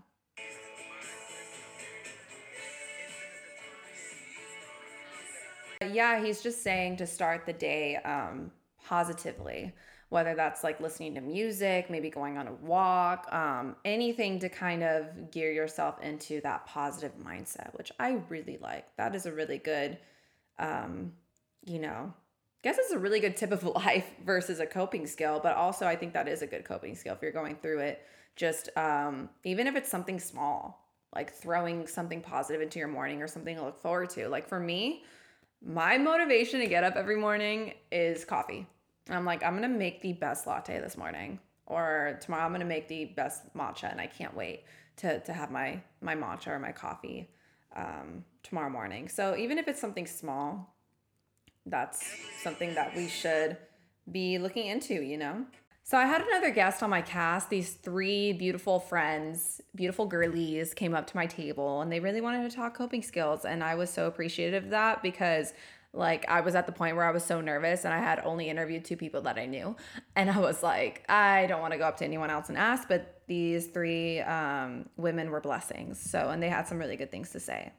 [5.89, 8.51] Yeah, he's just saying to start the day um,
[8.85, 9.73] positively,
[10.09, 14.83] whether that's like listening to music, maybe going on a walk, um, anything to kind
[14.83, 18.85] of gear yourself into that positive mindset, which I really like.
[18.97, 19.97] That is a really good,
[20.59, 21.13] um,
[21.65, 25.39] you know, I guess it's a really good tip of life versus a coping skill,
[25.41, 28.01] but also I think that is a good coping skill if you're going through it.
[28.35, 33.27] Just um, even if it's something small, like throwing something positive into your morning or
[33.27, 34.29] something to look forward to.
[34.29, 35.03] Like for me,
[35.65, 38.67] my motivation to get up every morning is coffee.
[39.09, 42.87] I'm like, I'm gonna make the best latte this morning, or tomorrow I'm gonna make
[42.87, 44.63] the best matcha, and I can't wait
[44.97, 47.29] to to have my my matcha or my coffee
[47.75, 49.07] um, tomorrow morning.
[49.07, 50.75] So even if it's something small,
[51.65, 53.57] that's something that we should
[54.11, 54.95] be looking into.
[54.95, 55.45] You know.
[55.83, 57.49] So I had another guest on my cast.
[57.49, 62.49] These three beautiful friends, beautiful girlies, came up to my table and they really wanted
[62.49, 63.45] to talk coping skills.
[63.45, 65.53] And I was so appreciative of that because
[65.93, 68.49] like I was at the point where I was so nervous and I had only
[68.49, 69.75] interviewed two people that I knew.
[70.15, 72.87] And I was like, I don't want to go up to anyone else and ask,
[72.87, 75.99] but these three um, women were blessings.
[75.99, 77.73] So, and they had some really good things to say.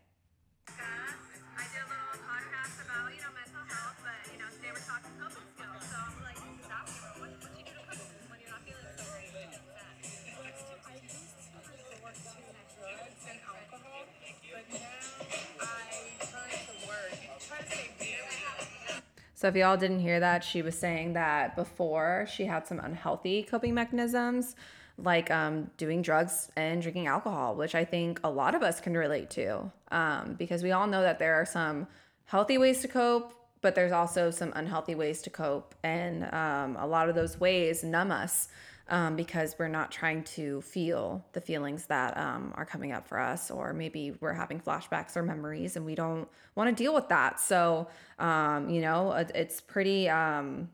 [19.42, 23.42] So if y'all didn't hear that, she was saying that before she had some unhealthy
[23.42, 24.55] coping mechanisms
[24.96, 28.96] like um, doing drugs and drinking alcohol, which I think a lot of us can
[28.96, 31.88] relate to um, because we all know that there are some
[32.26, 35.74] healthy ways to cope, but there's also some unhealthy ways to cope.
[35.83, 38.46] And um, a lot of those ways numb us
[38.92, 43.18] um, because we're not trying to feel the feelings that um, are coming up for
[43.18, 47.09] us, or maybe we're having flashbacks or memories and we don't want to deal with
[47.09, 47.40] that.
[47.40, 50.09] So, um, you know, it, it's pretty.
[50.09, 50.68] Um,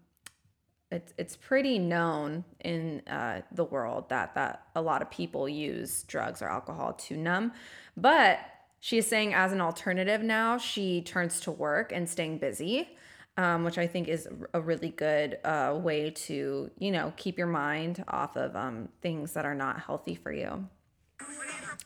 [0.90, 6.02] it's, it's pretty known in uh, the world that that a lot of people use
[6.04, 7.52] drugs or alcohol to numb,
[7.94, 8.40] but
[8.81, 12.88] she's saying as an alternative now she turns to work and staying busy
[13.38, 17.46] um, which I think is a really good uh, way to, you know, keep your
[17.46, 20.66] mind off of um, things that are not healthy for you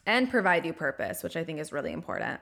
[0.07, 2.41] and provide you purpose, which I think is really important.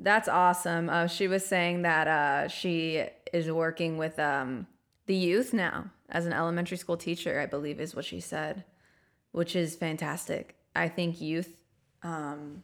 [0.00, 0.90] That's awesome.
[0.90, 4.66] Uh, she was saying that uh, she is working with um,
[5.06, 8.64] the youth now as an elementary school teacher, I believe is what she said,
[9.32, 10.56] which is fantastic.
[10.76, 11.56] I think youth
[12.02, 12.62] um,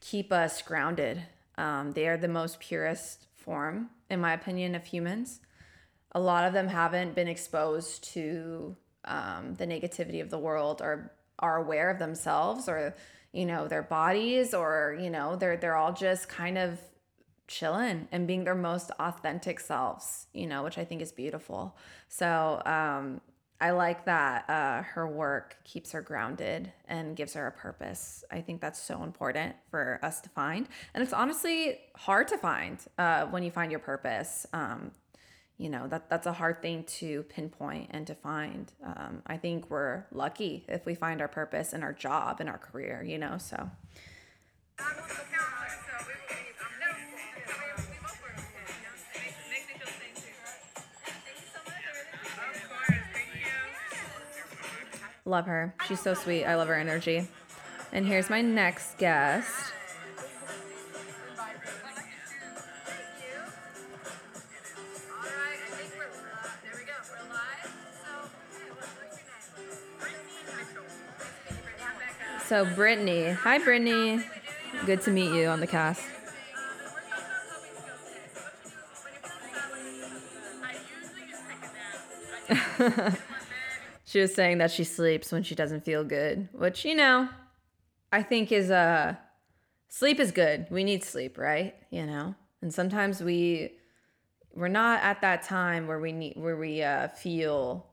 [0.00, 1.22] keep us grounded.
[1.58, 5.40] Um, they are the most purest form, in my opinion, of humans.
[6.12, 11.12] A lot of them haven't been exposed to um, the negativity of the world or
[11.38, 12.94] are aware of themselves or
[13.32, 16.78] you know their bodies or you know they're they're all just kind of
[17.52, 21.76] chilling and being their most authentic selves, you know, which I think is beautiful.
[22.08, 23.20] So um,
[23.60, 28.24] I like that uh, her work keeps her grounded and gives her a purpose.
[28.30, 30.66] I think that's so important for us to find.
[30.94, 34.46] And it's honestly hard to find uh, when you find your purpose.
[34.52, 34.90] Um,
[35.58, 39.70] you know that that's a hard thing to pinpoint and to find um, i think
[39.70, 43.36] we're lucky if we find our purpose in our job in our career you know
[43.38, 43.70] so
[55.24, 55.74] Love her.
[55.86, 56.44] She's so sweet.
[56.44, 57.28] I love her energy.
[57.92, 59.72] And here's my next guest.
[72.46, 73.30] So, Brittany.
[73.30, 74.24] Hi, Brittany.
[74.84, 76.02] Good to meet you on the cast.
[84.12, 87.30] she was saying that she sleeps when she doesn't feel good, which, you know,
[88.12, 89.14] I think is uh
[89.88, 90.66] sleep is good.
[90.68, 91.74] We need sleep, right?
[91.88, 92.34] You know.
[92.60, 93.72] And sometimes we
[94.54, 97.86] we're not at that time where we need where we uh feel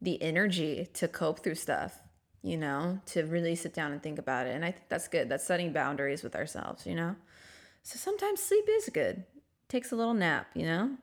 [0.00, 2.00] the energy to cope through stuff
[2.42, 4.54] you know, to really sit down and think about it.
[4.54, 5.28] And I think that's good.
[5.28, 7.16] That's setting boundaries with ourselves, you know?
[7.82, 9.24] So sometimes sleep is good.
[9.68, 10.96] Takes a little nap, you know?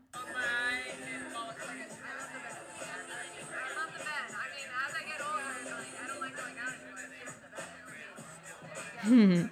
[9.04, 9.46] Hmm.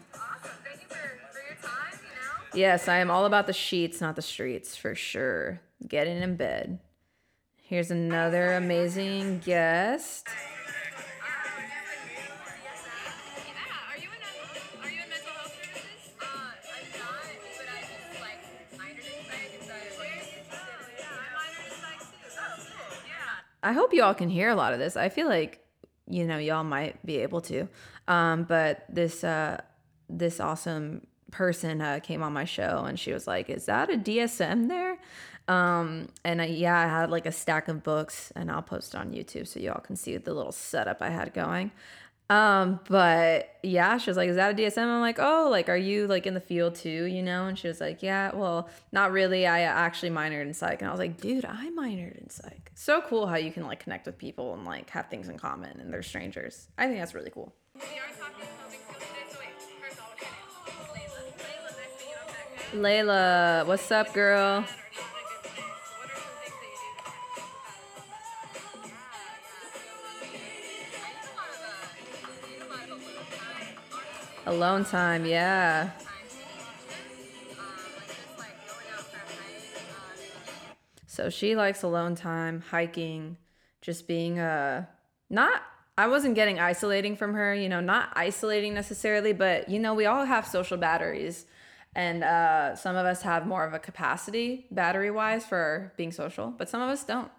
[2.53, 5.61] Yes, I am all about the sheets, not the streets, for sure.
[5.87, 6.79] Getting in bed.
[7.61, 10.27] Here's another amazing guest.
[23.63, 24.97] I hope y'all can hear a lot of this.
[24.97, 25.63] I feel like
[26.07, 27.67] you know y'all might be able to,
[28.11, 29.61] um, but this uh,
[30.09, 33.97] this awesome person uh, came on my show and she was like, "Is that a
[33.97, 34.97] DSM there?"
[35.47, 39.11] Um, and I, yeah, I had like a stack of books, and I'll post on
[39.11, 41.71] YouTube so y'all can see the little setup I had going.
[42.29, 44.77] Um, but yeah, she was like, Is that a DSM?
[44.77, 47.47] I'm like, Oh, like, are you like in the field too, you know?
[47.47, 49.45] And she was like, Yeah, well, not really.
[49.45, 50.81] I actually minored in psych.
[50.81, 52.71] And I was like, Dude, I minored in psych.
[52.73, 55.81] So cool how you can like connect with people and like have things in common
[55.81, 56.69] and they're strangers.
[56.77, 57.53] I think that's really cool.
[62.73, 64.65] Layla, what's up, girl?
[74.45, 75.91] Alone time, yeah.
[81.07, 83.37] So she likes alone time, hiking,
[83.81, 84.91] just being a uh,
[85.29, 85.61] not
[85.97, 90.05] I wasn't getting isolating from her, you know, not isolating necessarily, but you know, we
[90.05, 91.45] all have social batteries
[91.95, 96.53] and uh, some of us have more of a capacity battery wise for being social,
[96.57, 97.31] but some of us don't.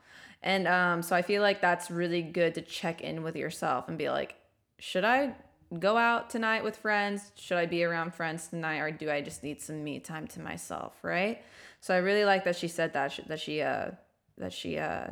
[0.43, 3.97] And um, so I feel like that's really good to check in with yourself and
[3.97, 4.35] be like,
[4.79, 5.35] should I
[5.79, 7.33] go out tonight with friends?
[7.37, 10.41] Should I be around friends tonight or do I just need some me time to
[10.41, 11.43] myself, right?
[11.81, 13.93] So I really like that she said that that she uh
[14.37, 15.09] that she uh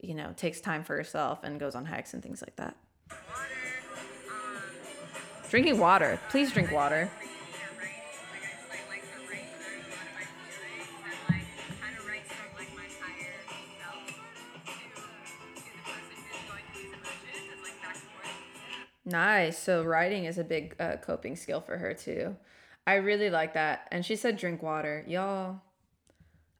[0.00, 2.76] you know takes time for herself and goes on hikes and things like that.
[5.48, 6.20] Drinking water.
[6.30, 7.10] Please drink water.
[19.04, 19.58] Nice.
[19.58, 22.36] So writing is a big uh, coping skill for her too.
[22.86, 23.88] I really like that.
[23.90, 25.04] And she said drink water.
[25.08, 25.60] Y'all,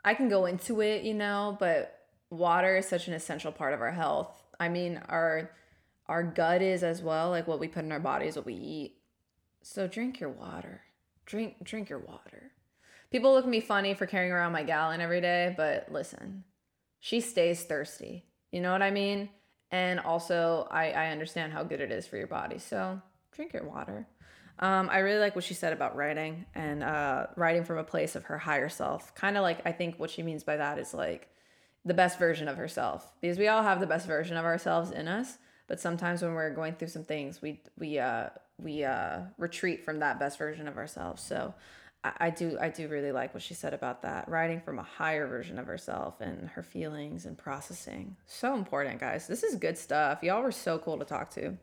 [0.04, 1.99] I can go into it, you know, but
[2.30, 4.42] water is such an essential part of our health.
[4.58, 5.50] I mean, our
[6.06, 8.96] our gut is as well, like what we put in our bodies, what we eat.
[9.62, 10.82] So drink your water.
[11.26, 12.52] Drink drink your water.
[13.10, 16.44] People look at me funny for carrying around my gallon every day, but listen.
[17.00, 18.24] She stays thirsty.
[18.52, 19.30] You know what I mean?
[19.70, 22.58] And also, I, I understand how good it is for your body.
[22.58, 23.00] So
[23.32, 24.06] drink your water.
[24.58, 28.14] Um, I really like what she said about writing and uh, writing from a place
[28.16, 29.14] of her higher self.
[29.14, 31.28] Kind of like, I think what she means by that is like
[31.84, 33.12] the best version of herself.
[33.20, 35.38] Because we all have the best version of ourselves in us.
[35.66, 40.00] But sometimes when we're going through some things, we, we, uh, we uh, retreat from
[40.00, 41.22] that best version of ourselves.
[41.22, 41.54] So
[42.02, 44.28] I, do I do really like what she said about that.
[44.28, 48.16] Writing from a higher version of herself and her feelings and processing.
[48.26, 49.26] So important, guys.
[49.26, 50.22] This is good stuff.
[50.22, 51.56] Y'all were so cool to talk to.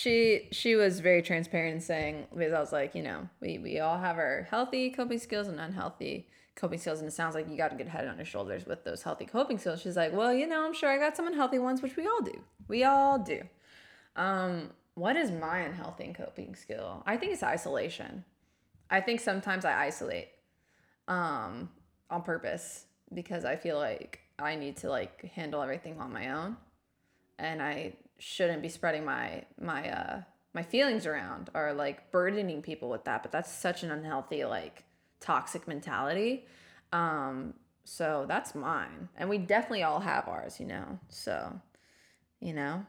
[0.00, 3.80] She she was very transparent in saying because I was like, you know, we we
[3.80, 7.56] all have our healthy coping skills and unhealthy coping skills and it sounds like you
[7.56, 9.82] got a good head on your shoulders with those healthy coping skills.
[9.82, 12.22] She's like well you know i'm sure i got some unhealthy ones which we all
[12.22, 12.40] do.
[12.66, 13.42] We all do.
[14.16, 17.02] Um what is my unhealthy coping skill?
[17.06, 18.24] I think it's isolation.
[18.88, 20.28] I think sometimes i isolate
[21.08, 21.68] um
[22.08, 26.56] on purpose because i feel like i need to like handle everything on my own
[27.38, 30.22] and i shouldn't be spreading my my uh
[30.54, 34.84] my feelings around or like burdening people with that but that's such an unhealthy like
[35.20, 36.46] toxic mentality.
[36.92, 37.54] Um,
[37.84, 39.08] so that's mine.
[39.16, 40.98] And we definitely all have ours, you know.
[41.08, 41.60] So,
[42.40, 42.84] you know.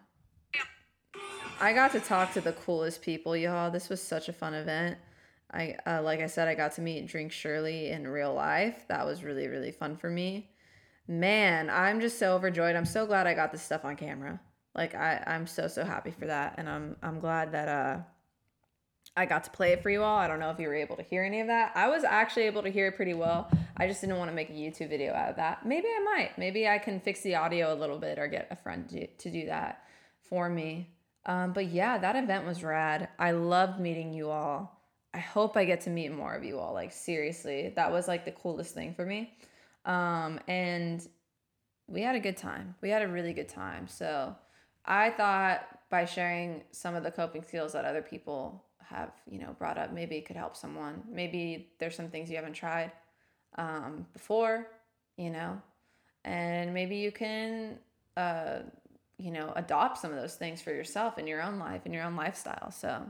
[1.60, 3.70] I got to talk to the coolest people, y'all.
[3.70, 4.98] This was such a fun event.
[5.54, 8.86] I uh, like I said, I got to meet Drink Surely in real life.
[8.88, 10.50] That was really really fun for me.
[11.08, 12.76] Man, I'm just so overjoyed.
[12.76, 14.40] I'm so glad I got this stuff on camera.
[14.76, 17.98] Like I I'm so so happy for that, and I'm I'm glad that uh
[19.16, 20.18] I got to play it for you all.
[20.18, 21.74] I don't know if you were able to hear any of that.
[21.76, 23.52] I was actually able to hear it pretty well.
[23.76, 25.66] I just didn't want to make a YouTube video out of that.
[25.66, 26.38] Maybe I might.
[26.38, 29.46] Maybe I can fix the audio a little bit or get a friend to, do
[29.48, 29.84] that
[30.22, 30.92] for me.
[31.26, 33.10] Um, but yeah, that event was rad.
[33.20, 34.82] I loved meeting you all.
[35.14, 36.74] I hope I get to meet more of you all.
[36.74, 39.34] Like, seriously, that was like the coolest thing for me.
[39.84, 41.06] Um, and
[41.88, 42.76] we had a good time.
[42.82, 43.90] We had a really good time.
[43.90, 44.36] So
[44.86, 49.56] I thought by sharing some of the coping skills that other people have you know
[49.58, 51.04] brought up maybe it could help someone.
[51.10, 52.92] Maybe there's some things you haven't tried
[53.58, 54.68] um, before
[55.18, 55.62] you know?
[56.24, 57.78] And maybe you can
[58.18, 58.60] uh,
[59.18, 62.04] you know adopt some of those things for yourself in your own life in your
[62.04, 62.72] own lifestyle.
[62.72, 63.04] So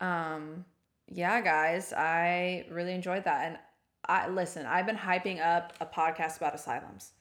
[0.00, 0.64] um,
[1.10, 3.46] yeah guys i really enjoyed that.
[3.46, 3.58] And
[4.06, 7.12] i listen i've been hyping up a podcast about asylums.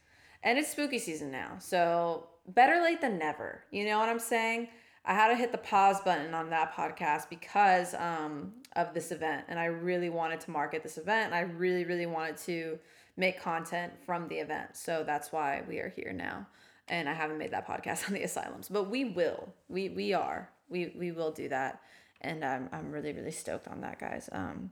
[0.43, 1.55] And it's spooky season now.
[1.59, 4.67] So better late than never you know what i'm saying
[5.07, 9.45] I had to hit the pause button on that podcast because um, of this event.
[9.47, 11.27] And I really wanted to market this event.
[11.27, 12.77] And I really, really wanted to
[13.15, 14.75] make content from the event.
[14.75, 16.45] So that's why we are here now.
[16.89, 19.53] And I haven't made that podcast on the asylums, but we will.
[19.69, 20.49] We we are.
[20.69, 21.81] We we will do that.
[22.19, 24.29] And I'm I'm really, really stoked on that, guys.
[24.33, 24.71] Um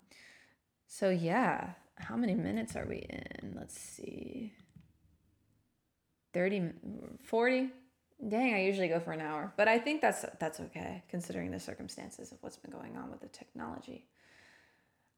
[0.88, 3.56] so yeah, how many minutes are we in?
[3.56, 4.54] Let's see.
[6.36, 6.74] 30
[7.24, 7.72] 40
[8.30, 11.60] Dang, I usually go for an hour, but I think that's that's okay considering the
[11.60, 14.08] circumstances of what's been going on with the technology.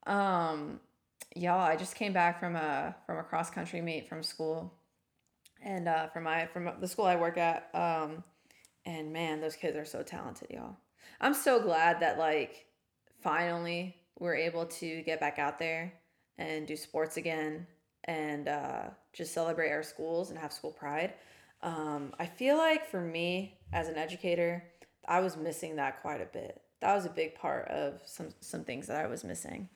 [0.07, 0.79] Um,
[1.35, 4.73] y'all, I just came back from a from a cross country meet from school,
[5.61, 7.69] and uh, from my from the school I work at.
[7.73, 8.23] Um,
[8.85, 10.77] and man, those kids are so talented, y'all.
[11.21, 12.65] I'm so glad that like
[13.21, 15.93] finally we're able to get back out there
[16.39, 17.67] and do sports again
[18.07, 18.83] and uh,
[19.13, 21.13] just celebrate our schools and have school pride
[21.61, 24.63] um, I feel like for me as an educator,
[25.07, 26.61] I was missing that quite a bit.
[26.81, 29.67] That was a big part of some some things that I was missing.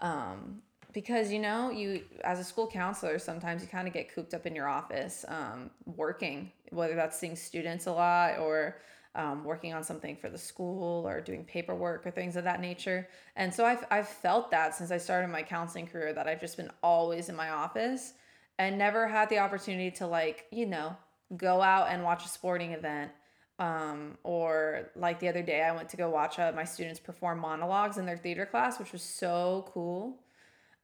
[0.00, 0.62] Um,
[0.92, 4.46] because you know, you as a school counselor, sometimes you kind of get cooped up
[4.46, 8.78] in your office, um, working, whether that's seeing students a lot or
[9.16, 13.08] um, working on something for the school or doing paperwork or things of that nature.
[13.34, 16.56] And so I've, I've felt that since I started my counseling career that I've just
[16.56, 18.12] been always in my office
[18.58, 20.96] and never had the opportunity to like, you know,
[21.36, 23.10] go out and watch a sporting event.
[23.58, 27.38] Um, or like the other day, I went to go watch uh, my students perform
[27.38, 30.18] monologues in their theater class, which was so cool.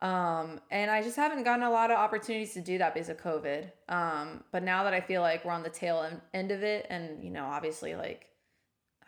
[0.03, 3.19] Um, and I just haven't gotten a lot of opportunities to do that because of
[3.19, 3.71] COVID.
[3.89, 7.23] Um, but now that I feel like we're on the tail end of it, and
[7.23, 8.27] you know, obviously, like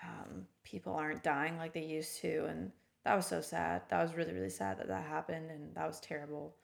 [0.02, 2.70] um, people aren't dying like they used to, and
[3.04, 3.82] that was so sad.
[3.90, 6.54] That was really, really sad that that happened, and that was terrible.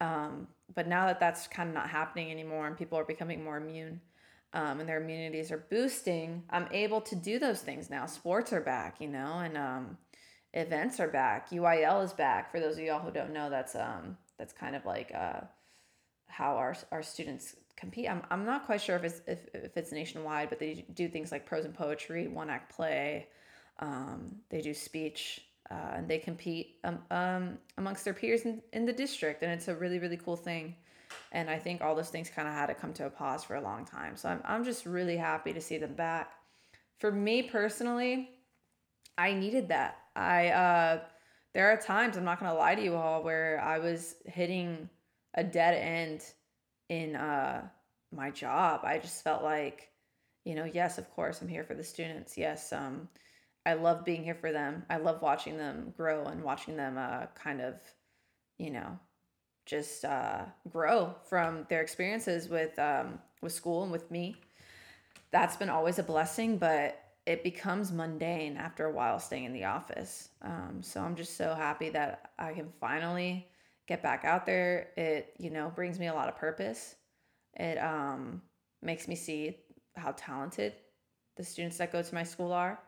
[0.00, 3.56] Um, but now that that's kind of not happening anymore and people are becoming more
[3.56, 4.00] immune
[4.52, 8.06] um, and their immunities are boosting, I'm able to do those things now.
[8.06, 9.98] Sports are back, you know, and um,
[10.54, 11.50] events are back.
[11.50, 12.50] UIL is back.
[12.50, 15.40] For those of y'all who don't know, that's um, that's kind of like uh,
[16.26, 18.08] how our our students compete.
[18.08, 21.32] I'm, I'm not quite sure if it's if, if it's nationwide, but they do things
[21.32, 23.28] like prose and poetry, one act play.
[23.80, 25.40] Um, they do speech
[25.70, 29.68] uh, and they compete um, um, amongst their peers in, in the district and it's
[29.68, 30.74] a really really cool thing
[31.32, 33.56] and i think all those things kind of had to come to a pause for
[33.56, 36.32] a long time so I'm, I'm just really happy to see them back
[36.98, 38.30] for me personally
[39.16, 41.00] i needed that i uh,
[41.54, 44.88] there are times i'm not to lie to you all where i was hitting
[45.34, 46.24] a dead end
[46.88, 47.62] in uh,
[48.12, 49.88] my job i just felt like
[50.44, 53.08] you know yes of course i'm here for the students yes um,
[53.68, 54.86] I love being here for them.
[54.88, 57.74] I love watching them grow and watching them uh, kind of,
[58.56, 58.98] you know,
[59.66, 64.36] just uh, grow from their experiences with um, with school and with me.
[65.32, 66.98] That's been always a blessing, but
[67.28, 70.30] it becomes mundane after a while staying in the office.
[70.40, 73.46] Um, so I'm just so happy that I can finally
[73.86, 74.88] get back out there.
[74.96, 76.94] It, you know, brings me a lot of purpose.
[77.52, 78.40] It um,
[78.80, 79.58] makes me see
[79.94, 80.72] how talented
[81.36, 82.80] the students that go to my school are.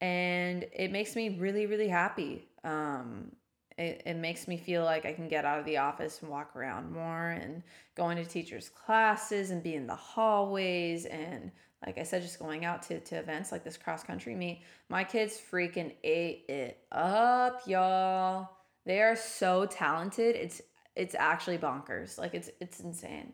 [0.00, 2.46] And it makes me really, really happy.
[2.62, 3.32] Um,
[3.76, 6.54] it, it makes me feel like I can get out of the office and walk
[6.54, 7.62] around more and
[7.96, 11.50] go into teachers' classes and be in the hallways and
[11.86, 14.62] like I said, just going out to, to events like this cross country meet.
[14.88, 18.48] My kids freaking ate it up, y'all.
[18.86, 20.34] They are so talented.
[20.36, 20.62] It's
[20.96, 22.18] it's actually bonkers.
[22.18, 23.32] Like it's it's insane.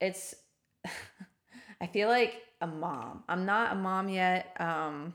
[0.00, 0.34] It's
[1.80, 3.24] I feel like a mom.
[3.28, 4.56] I'm not a mom yet.
[4.58, 5.12] Um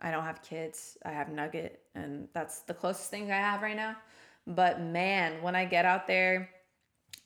[0.00, 0.98] I don't have kids.
[1.04, 3.96] I have Nugget and that's the closest thing I have right now.
[4.46, 6.50] But man, when I get out there,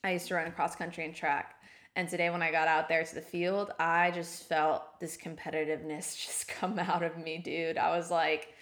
[0.02, 1.56] I used to run cross country and track.
[1.96, 6.16] And today, when I got out there to the field, I just felt this competitiveness
[6.26, 7.76] just come out of me, dude.
[7.76, 8.54] I was like,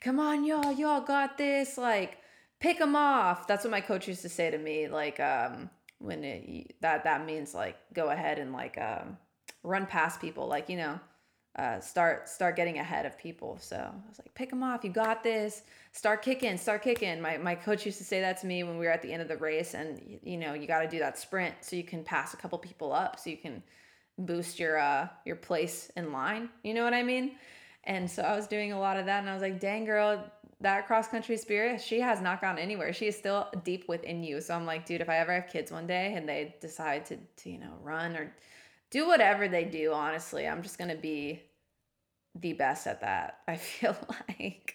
[0.00, 1.76] come on, y'all, y'all got this.
[1.76, 2.18] Like,
[2.60, 3.46] pick them off.
[3.46, 4.88] That's what my coach used to say to me.
[4.88, 9.18] Like, um, when it, that that means like go ahead and like um,
[9.62, 10.46] run past people.
[10.48, 10.98] Like, you know,
[11.56, 13.58] uh, start start getting ahead of people.
[13.60, 14.84] So I was like, pick them off.
[14.84, 15.62] You got this.
[15.92, 16.56] Start kicking.
[16.56, 17.20] Start kicking.
[17.20, 19.22] My my coach used to say that to me when we were at the end
[19.22, 22.04] of the race, and you know you got to do that sprint so you can
[22.04, 23.62] pass a couple people up, so you can
[24.18, 26.48] boost your uh your place in line.
[26.62, 27.32] You know what I mean?
[27.84, 30.22] And so I was doing a lot of that, and I was like, dang girl,
[30.60, 32.92] that cross country spirit, she has not gone anywhere.
[32.92, 34.40] She is still deep within you.
[34.40, 37.16] So I'm like, dude, if I ever have kids one day and they decide to,
[37.16, 38.32] to you know, run or
[38.90, 41.42] do whatever they do, honestly, I'm just going to be
[42.38, 43.38] the best at that.
[43.48, 43.96] I feel
[44.28, 44.74] like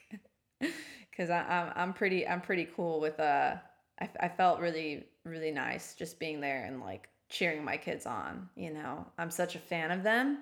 [1.10, 3.56] because I'm I'm pretty I'm pretty cool with uh
[4.02, 8.50] I, I felt really really nice just being there and like cheering my kids on.
[8.56, 10.40] You know, I'm such a fan of them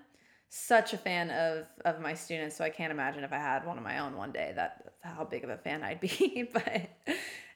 [0.56, 3.76] such a fan of of my students so i can't imagine if i had one
[3.76, 6.92] of my own one day that how big of a fan i'd be but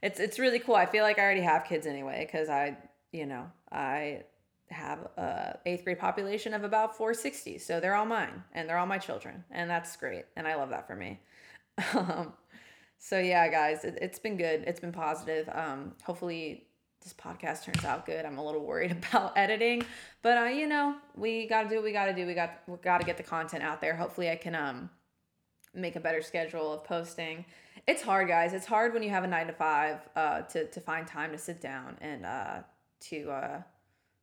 [0.01, 2.75] it's it's really cool i feel like i already have kids anyway because i
[3.11, 4.23] you know i
[4.69, 8.85] have a eighth grade population of about 460 so they're all mine and they're all
[8.85, 11.19] my children and that's great and i love that for me
[11.93, 12.33] um,
[12.97, 16.67] so yeah guys it, has been good it's been positive um, hopefully
[17.07, 18.25] this podcast turns out good.
[18.25, 19.83] I'm a little worried about editing,
[20.21, 22.25] but uh, you know, we got to do what we got to do.
[22.25, 23.95] We got we got to get the content out there.
[23.95, 24.89] Hopefully, I can um
[25.73, 27.45] make a better schedule of posting.
[27.87, 28.53] It's hard, guys.
[28.53, 31.37] It's hard when you have a nine to five uh, to to find time to
[31.37, 32.59] sit down and uh,
[33.01, 33.61] to uh,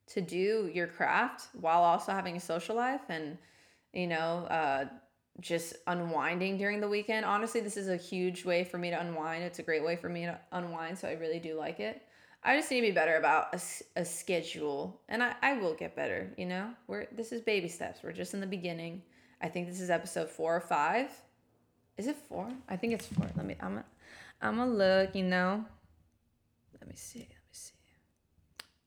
[0.07, 3.39] to do your craft while also having a social life and
[3.93, 4.85] you know uh,
[5.41, 7.25] just unwinding during the weekend.
[7.25, 9.43] Honestly, this is a huge way for me to unwind.
[9.43, 12.03] It's a great way for me to unwind, so I really do like it.
[12.45, 15.97] I just need to be better about a, a schedule, and I, I will get
[15.97, 16.31] better.
[16.37, 18.01] You know, we're this is baby steps.
[18.03, 19.03] We're just in the beginning.
[19.41, 21.11] I think this is episode four or five.
[21.97, 22.49] Is it four?
[22.69, 23.27] I think it's four.
[23.37, 23.57] Let me.
[23.61, 23.79] I'm.
[23.79, 23.85] A,
[24.43, 25.15] I'm gonna look.
[25.15, 25.65] You know.
[26.79, 27.29] Let me see.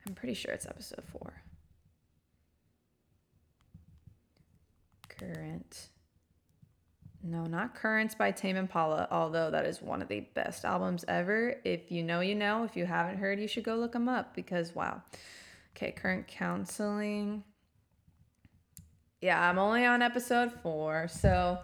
[0.07, 1.33] I'm pretty sure it's episode four.
[5.09, 5.89] Current.
[7.21, 11.55] No, not Currents by Tame Impala, although that is one of the best albums ever.
[11.65, 12.63] If you know, you know.
[12.63, 15.01] If you haven't heard, you should go look them up because wow.
[15.75, 17.43] Okay, current counseling.
[19.19, 21.59] Yeah, I'm only on episode 4, so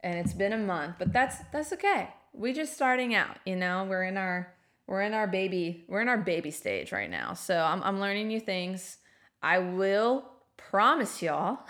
[0.00, 2.08] and it's been a month, but that's that's okay.
[2.32, 3.84] We just starting out, you know.
[3.84, 4.54] We're in our
[4.86, 7.34] we're in our baby we're in our baby stage right now.
[7.34, 8.98] So I'm I'm learning new things.
[9.42, 11.58] I will promise y'all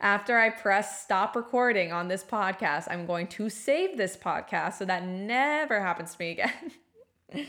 [0.00, 4.84] After I press stop recording on this podcast, I'm going to save this podcast so
[4.84, 6.72] that never happens to me again.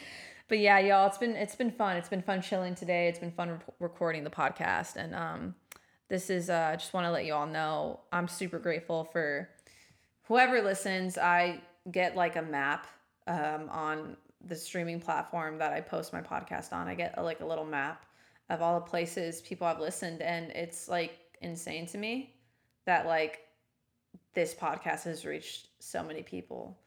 [0.47, 1.97] but yeah, y'all, it's been it's been fun.
[1.97, 3.07] It's been fun chilling today.
[3.07, 5.55] It's been fun re- recording the podcast, and um,
[6.09, 9.49] this is uh, I just want to let you all know I'm super grateful for
[10.24, 11.17] whoever listens.
[11.17, 11.61] I
[11.91, 12.88] get like a map
[13.30, 16.88] um, on the streaming platform that I post my podcast on.
[16.88, 18.05] I get a, like a little map
[18.49, 22.36] of all the places people have listened, and it's like insane to me
[22.86, 23.41] that like
[24.34, 26.77] this podcast has reached so many people.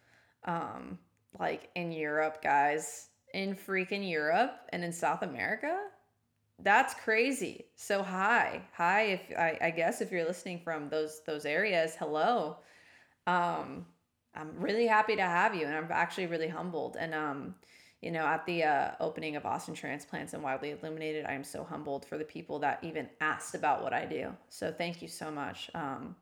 [0.45, 0.99] Um,
[1.39, 5.79] like in Europe, guys, in freaking Europe and in South America.
[6.59, 7.67] That's crazy.
[7.77, 9.03] So hi, hi.
[9.03, 12.59] If I, I guess if you're listening from those those areas, hello.
[13.27, 13.87] Um,
[14.35, 16.97] I'm really happy to have you, and I'm actually really humbled.
[16.99, 17.55] And um,
[18.03, 21.63] you know, at the uh, opening of Austin Transplants and Wildly Illuminated, I am so
[21.63, 24.35] humbled for the people that even asked about what I do.
[24.49, 25.71] So thank you so much.
[25.75, 26.17] Um,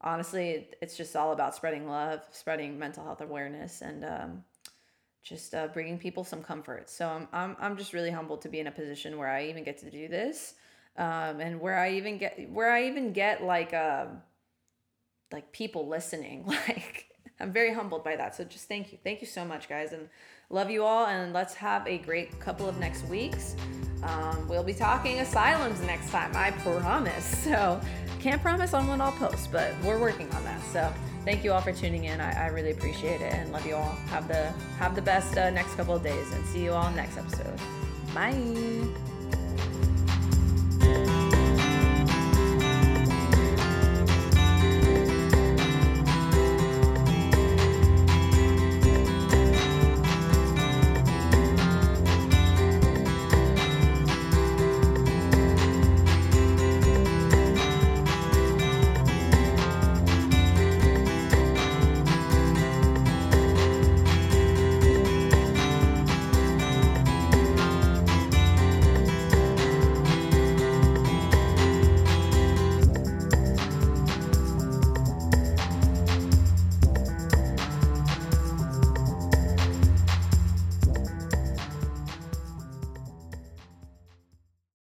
[0.00, 4.44] honestly, it's just all about spreading love, spreading mental health awareness, and um,
[5.24, 6.88] just uh, bringing people some comfort.
[6.88, 9.64] So I'm, I'm, I'm just really humbled to be in a position where I even
[9.64, 10.54] get to do this,
[10.96, 14.06] um, and where I even get where I even get like uh,
[15.32, 17.09] like people listening, like
[17.40, 18.36] I'm very humbled by that.
[18.36, 18.98] So just thank you.
[19.02, 19.92] Thank you so much, guys.
[19.92, 20.08] And
[20.50, 21.06] love you all.
[21.06, 23.56] And let's have a great couple of next weeks.
[24.02, 27.46] Um, we'll be talking asylums next time, I promise.
[27.50, 27.80] So
[28.20, 30.62] can't promise on when I'll post, but we're working on that.
[30.64, 30.92] So
[31.24, 32.20] thank you all for tuning in.
[32.20, 33.96] I, I really appreciate it and love you all.
[34.10, 37.16] Have the have the best uh, next couple of days and see you all next
[37.16, 37.58] episode.
[38.14, 38.40] Bye.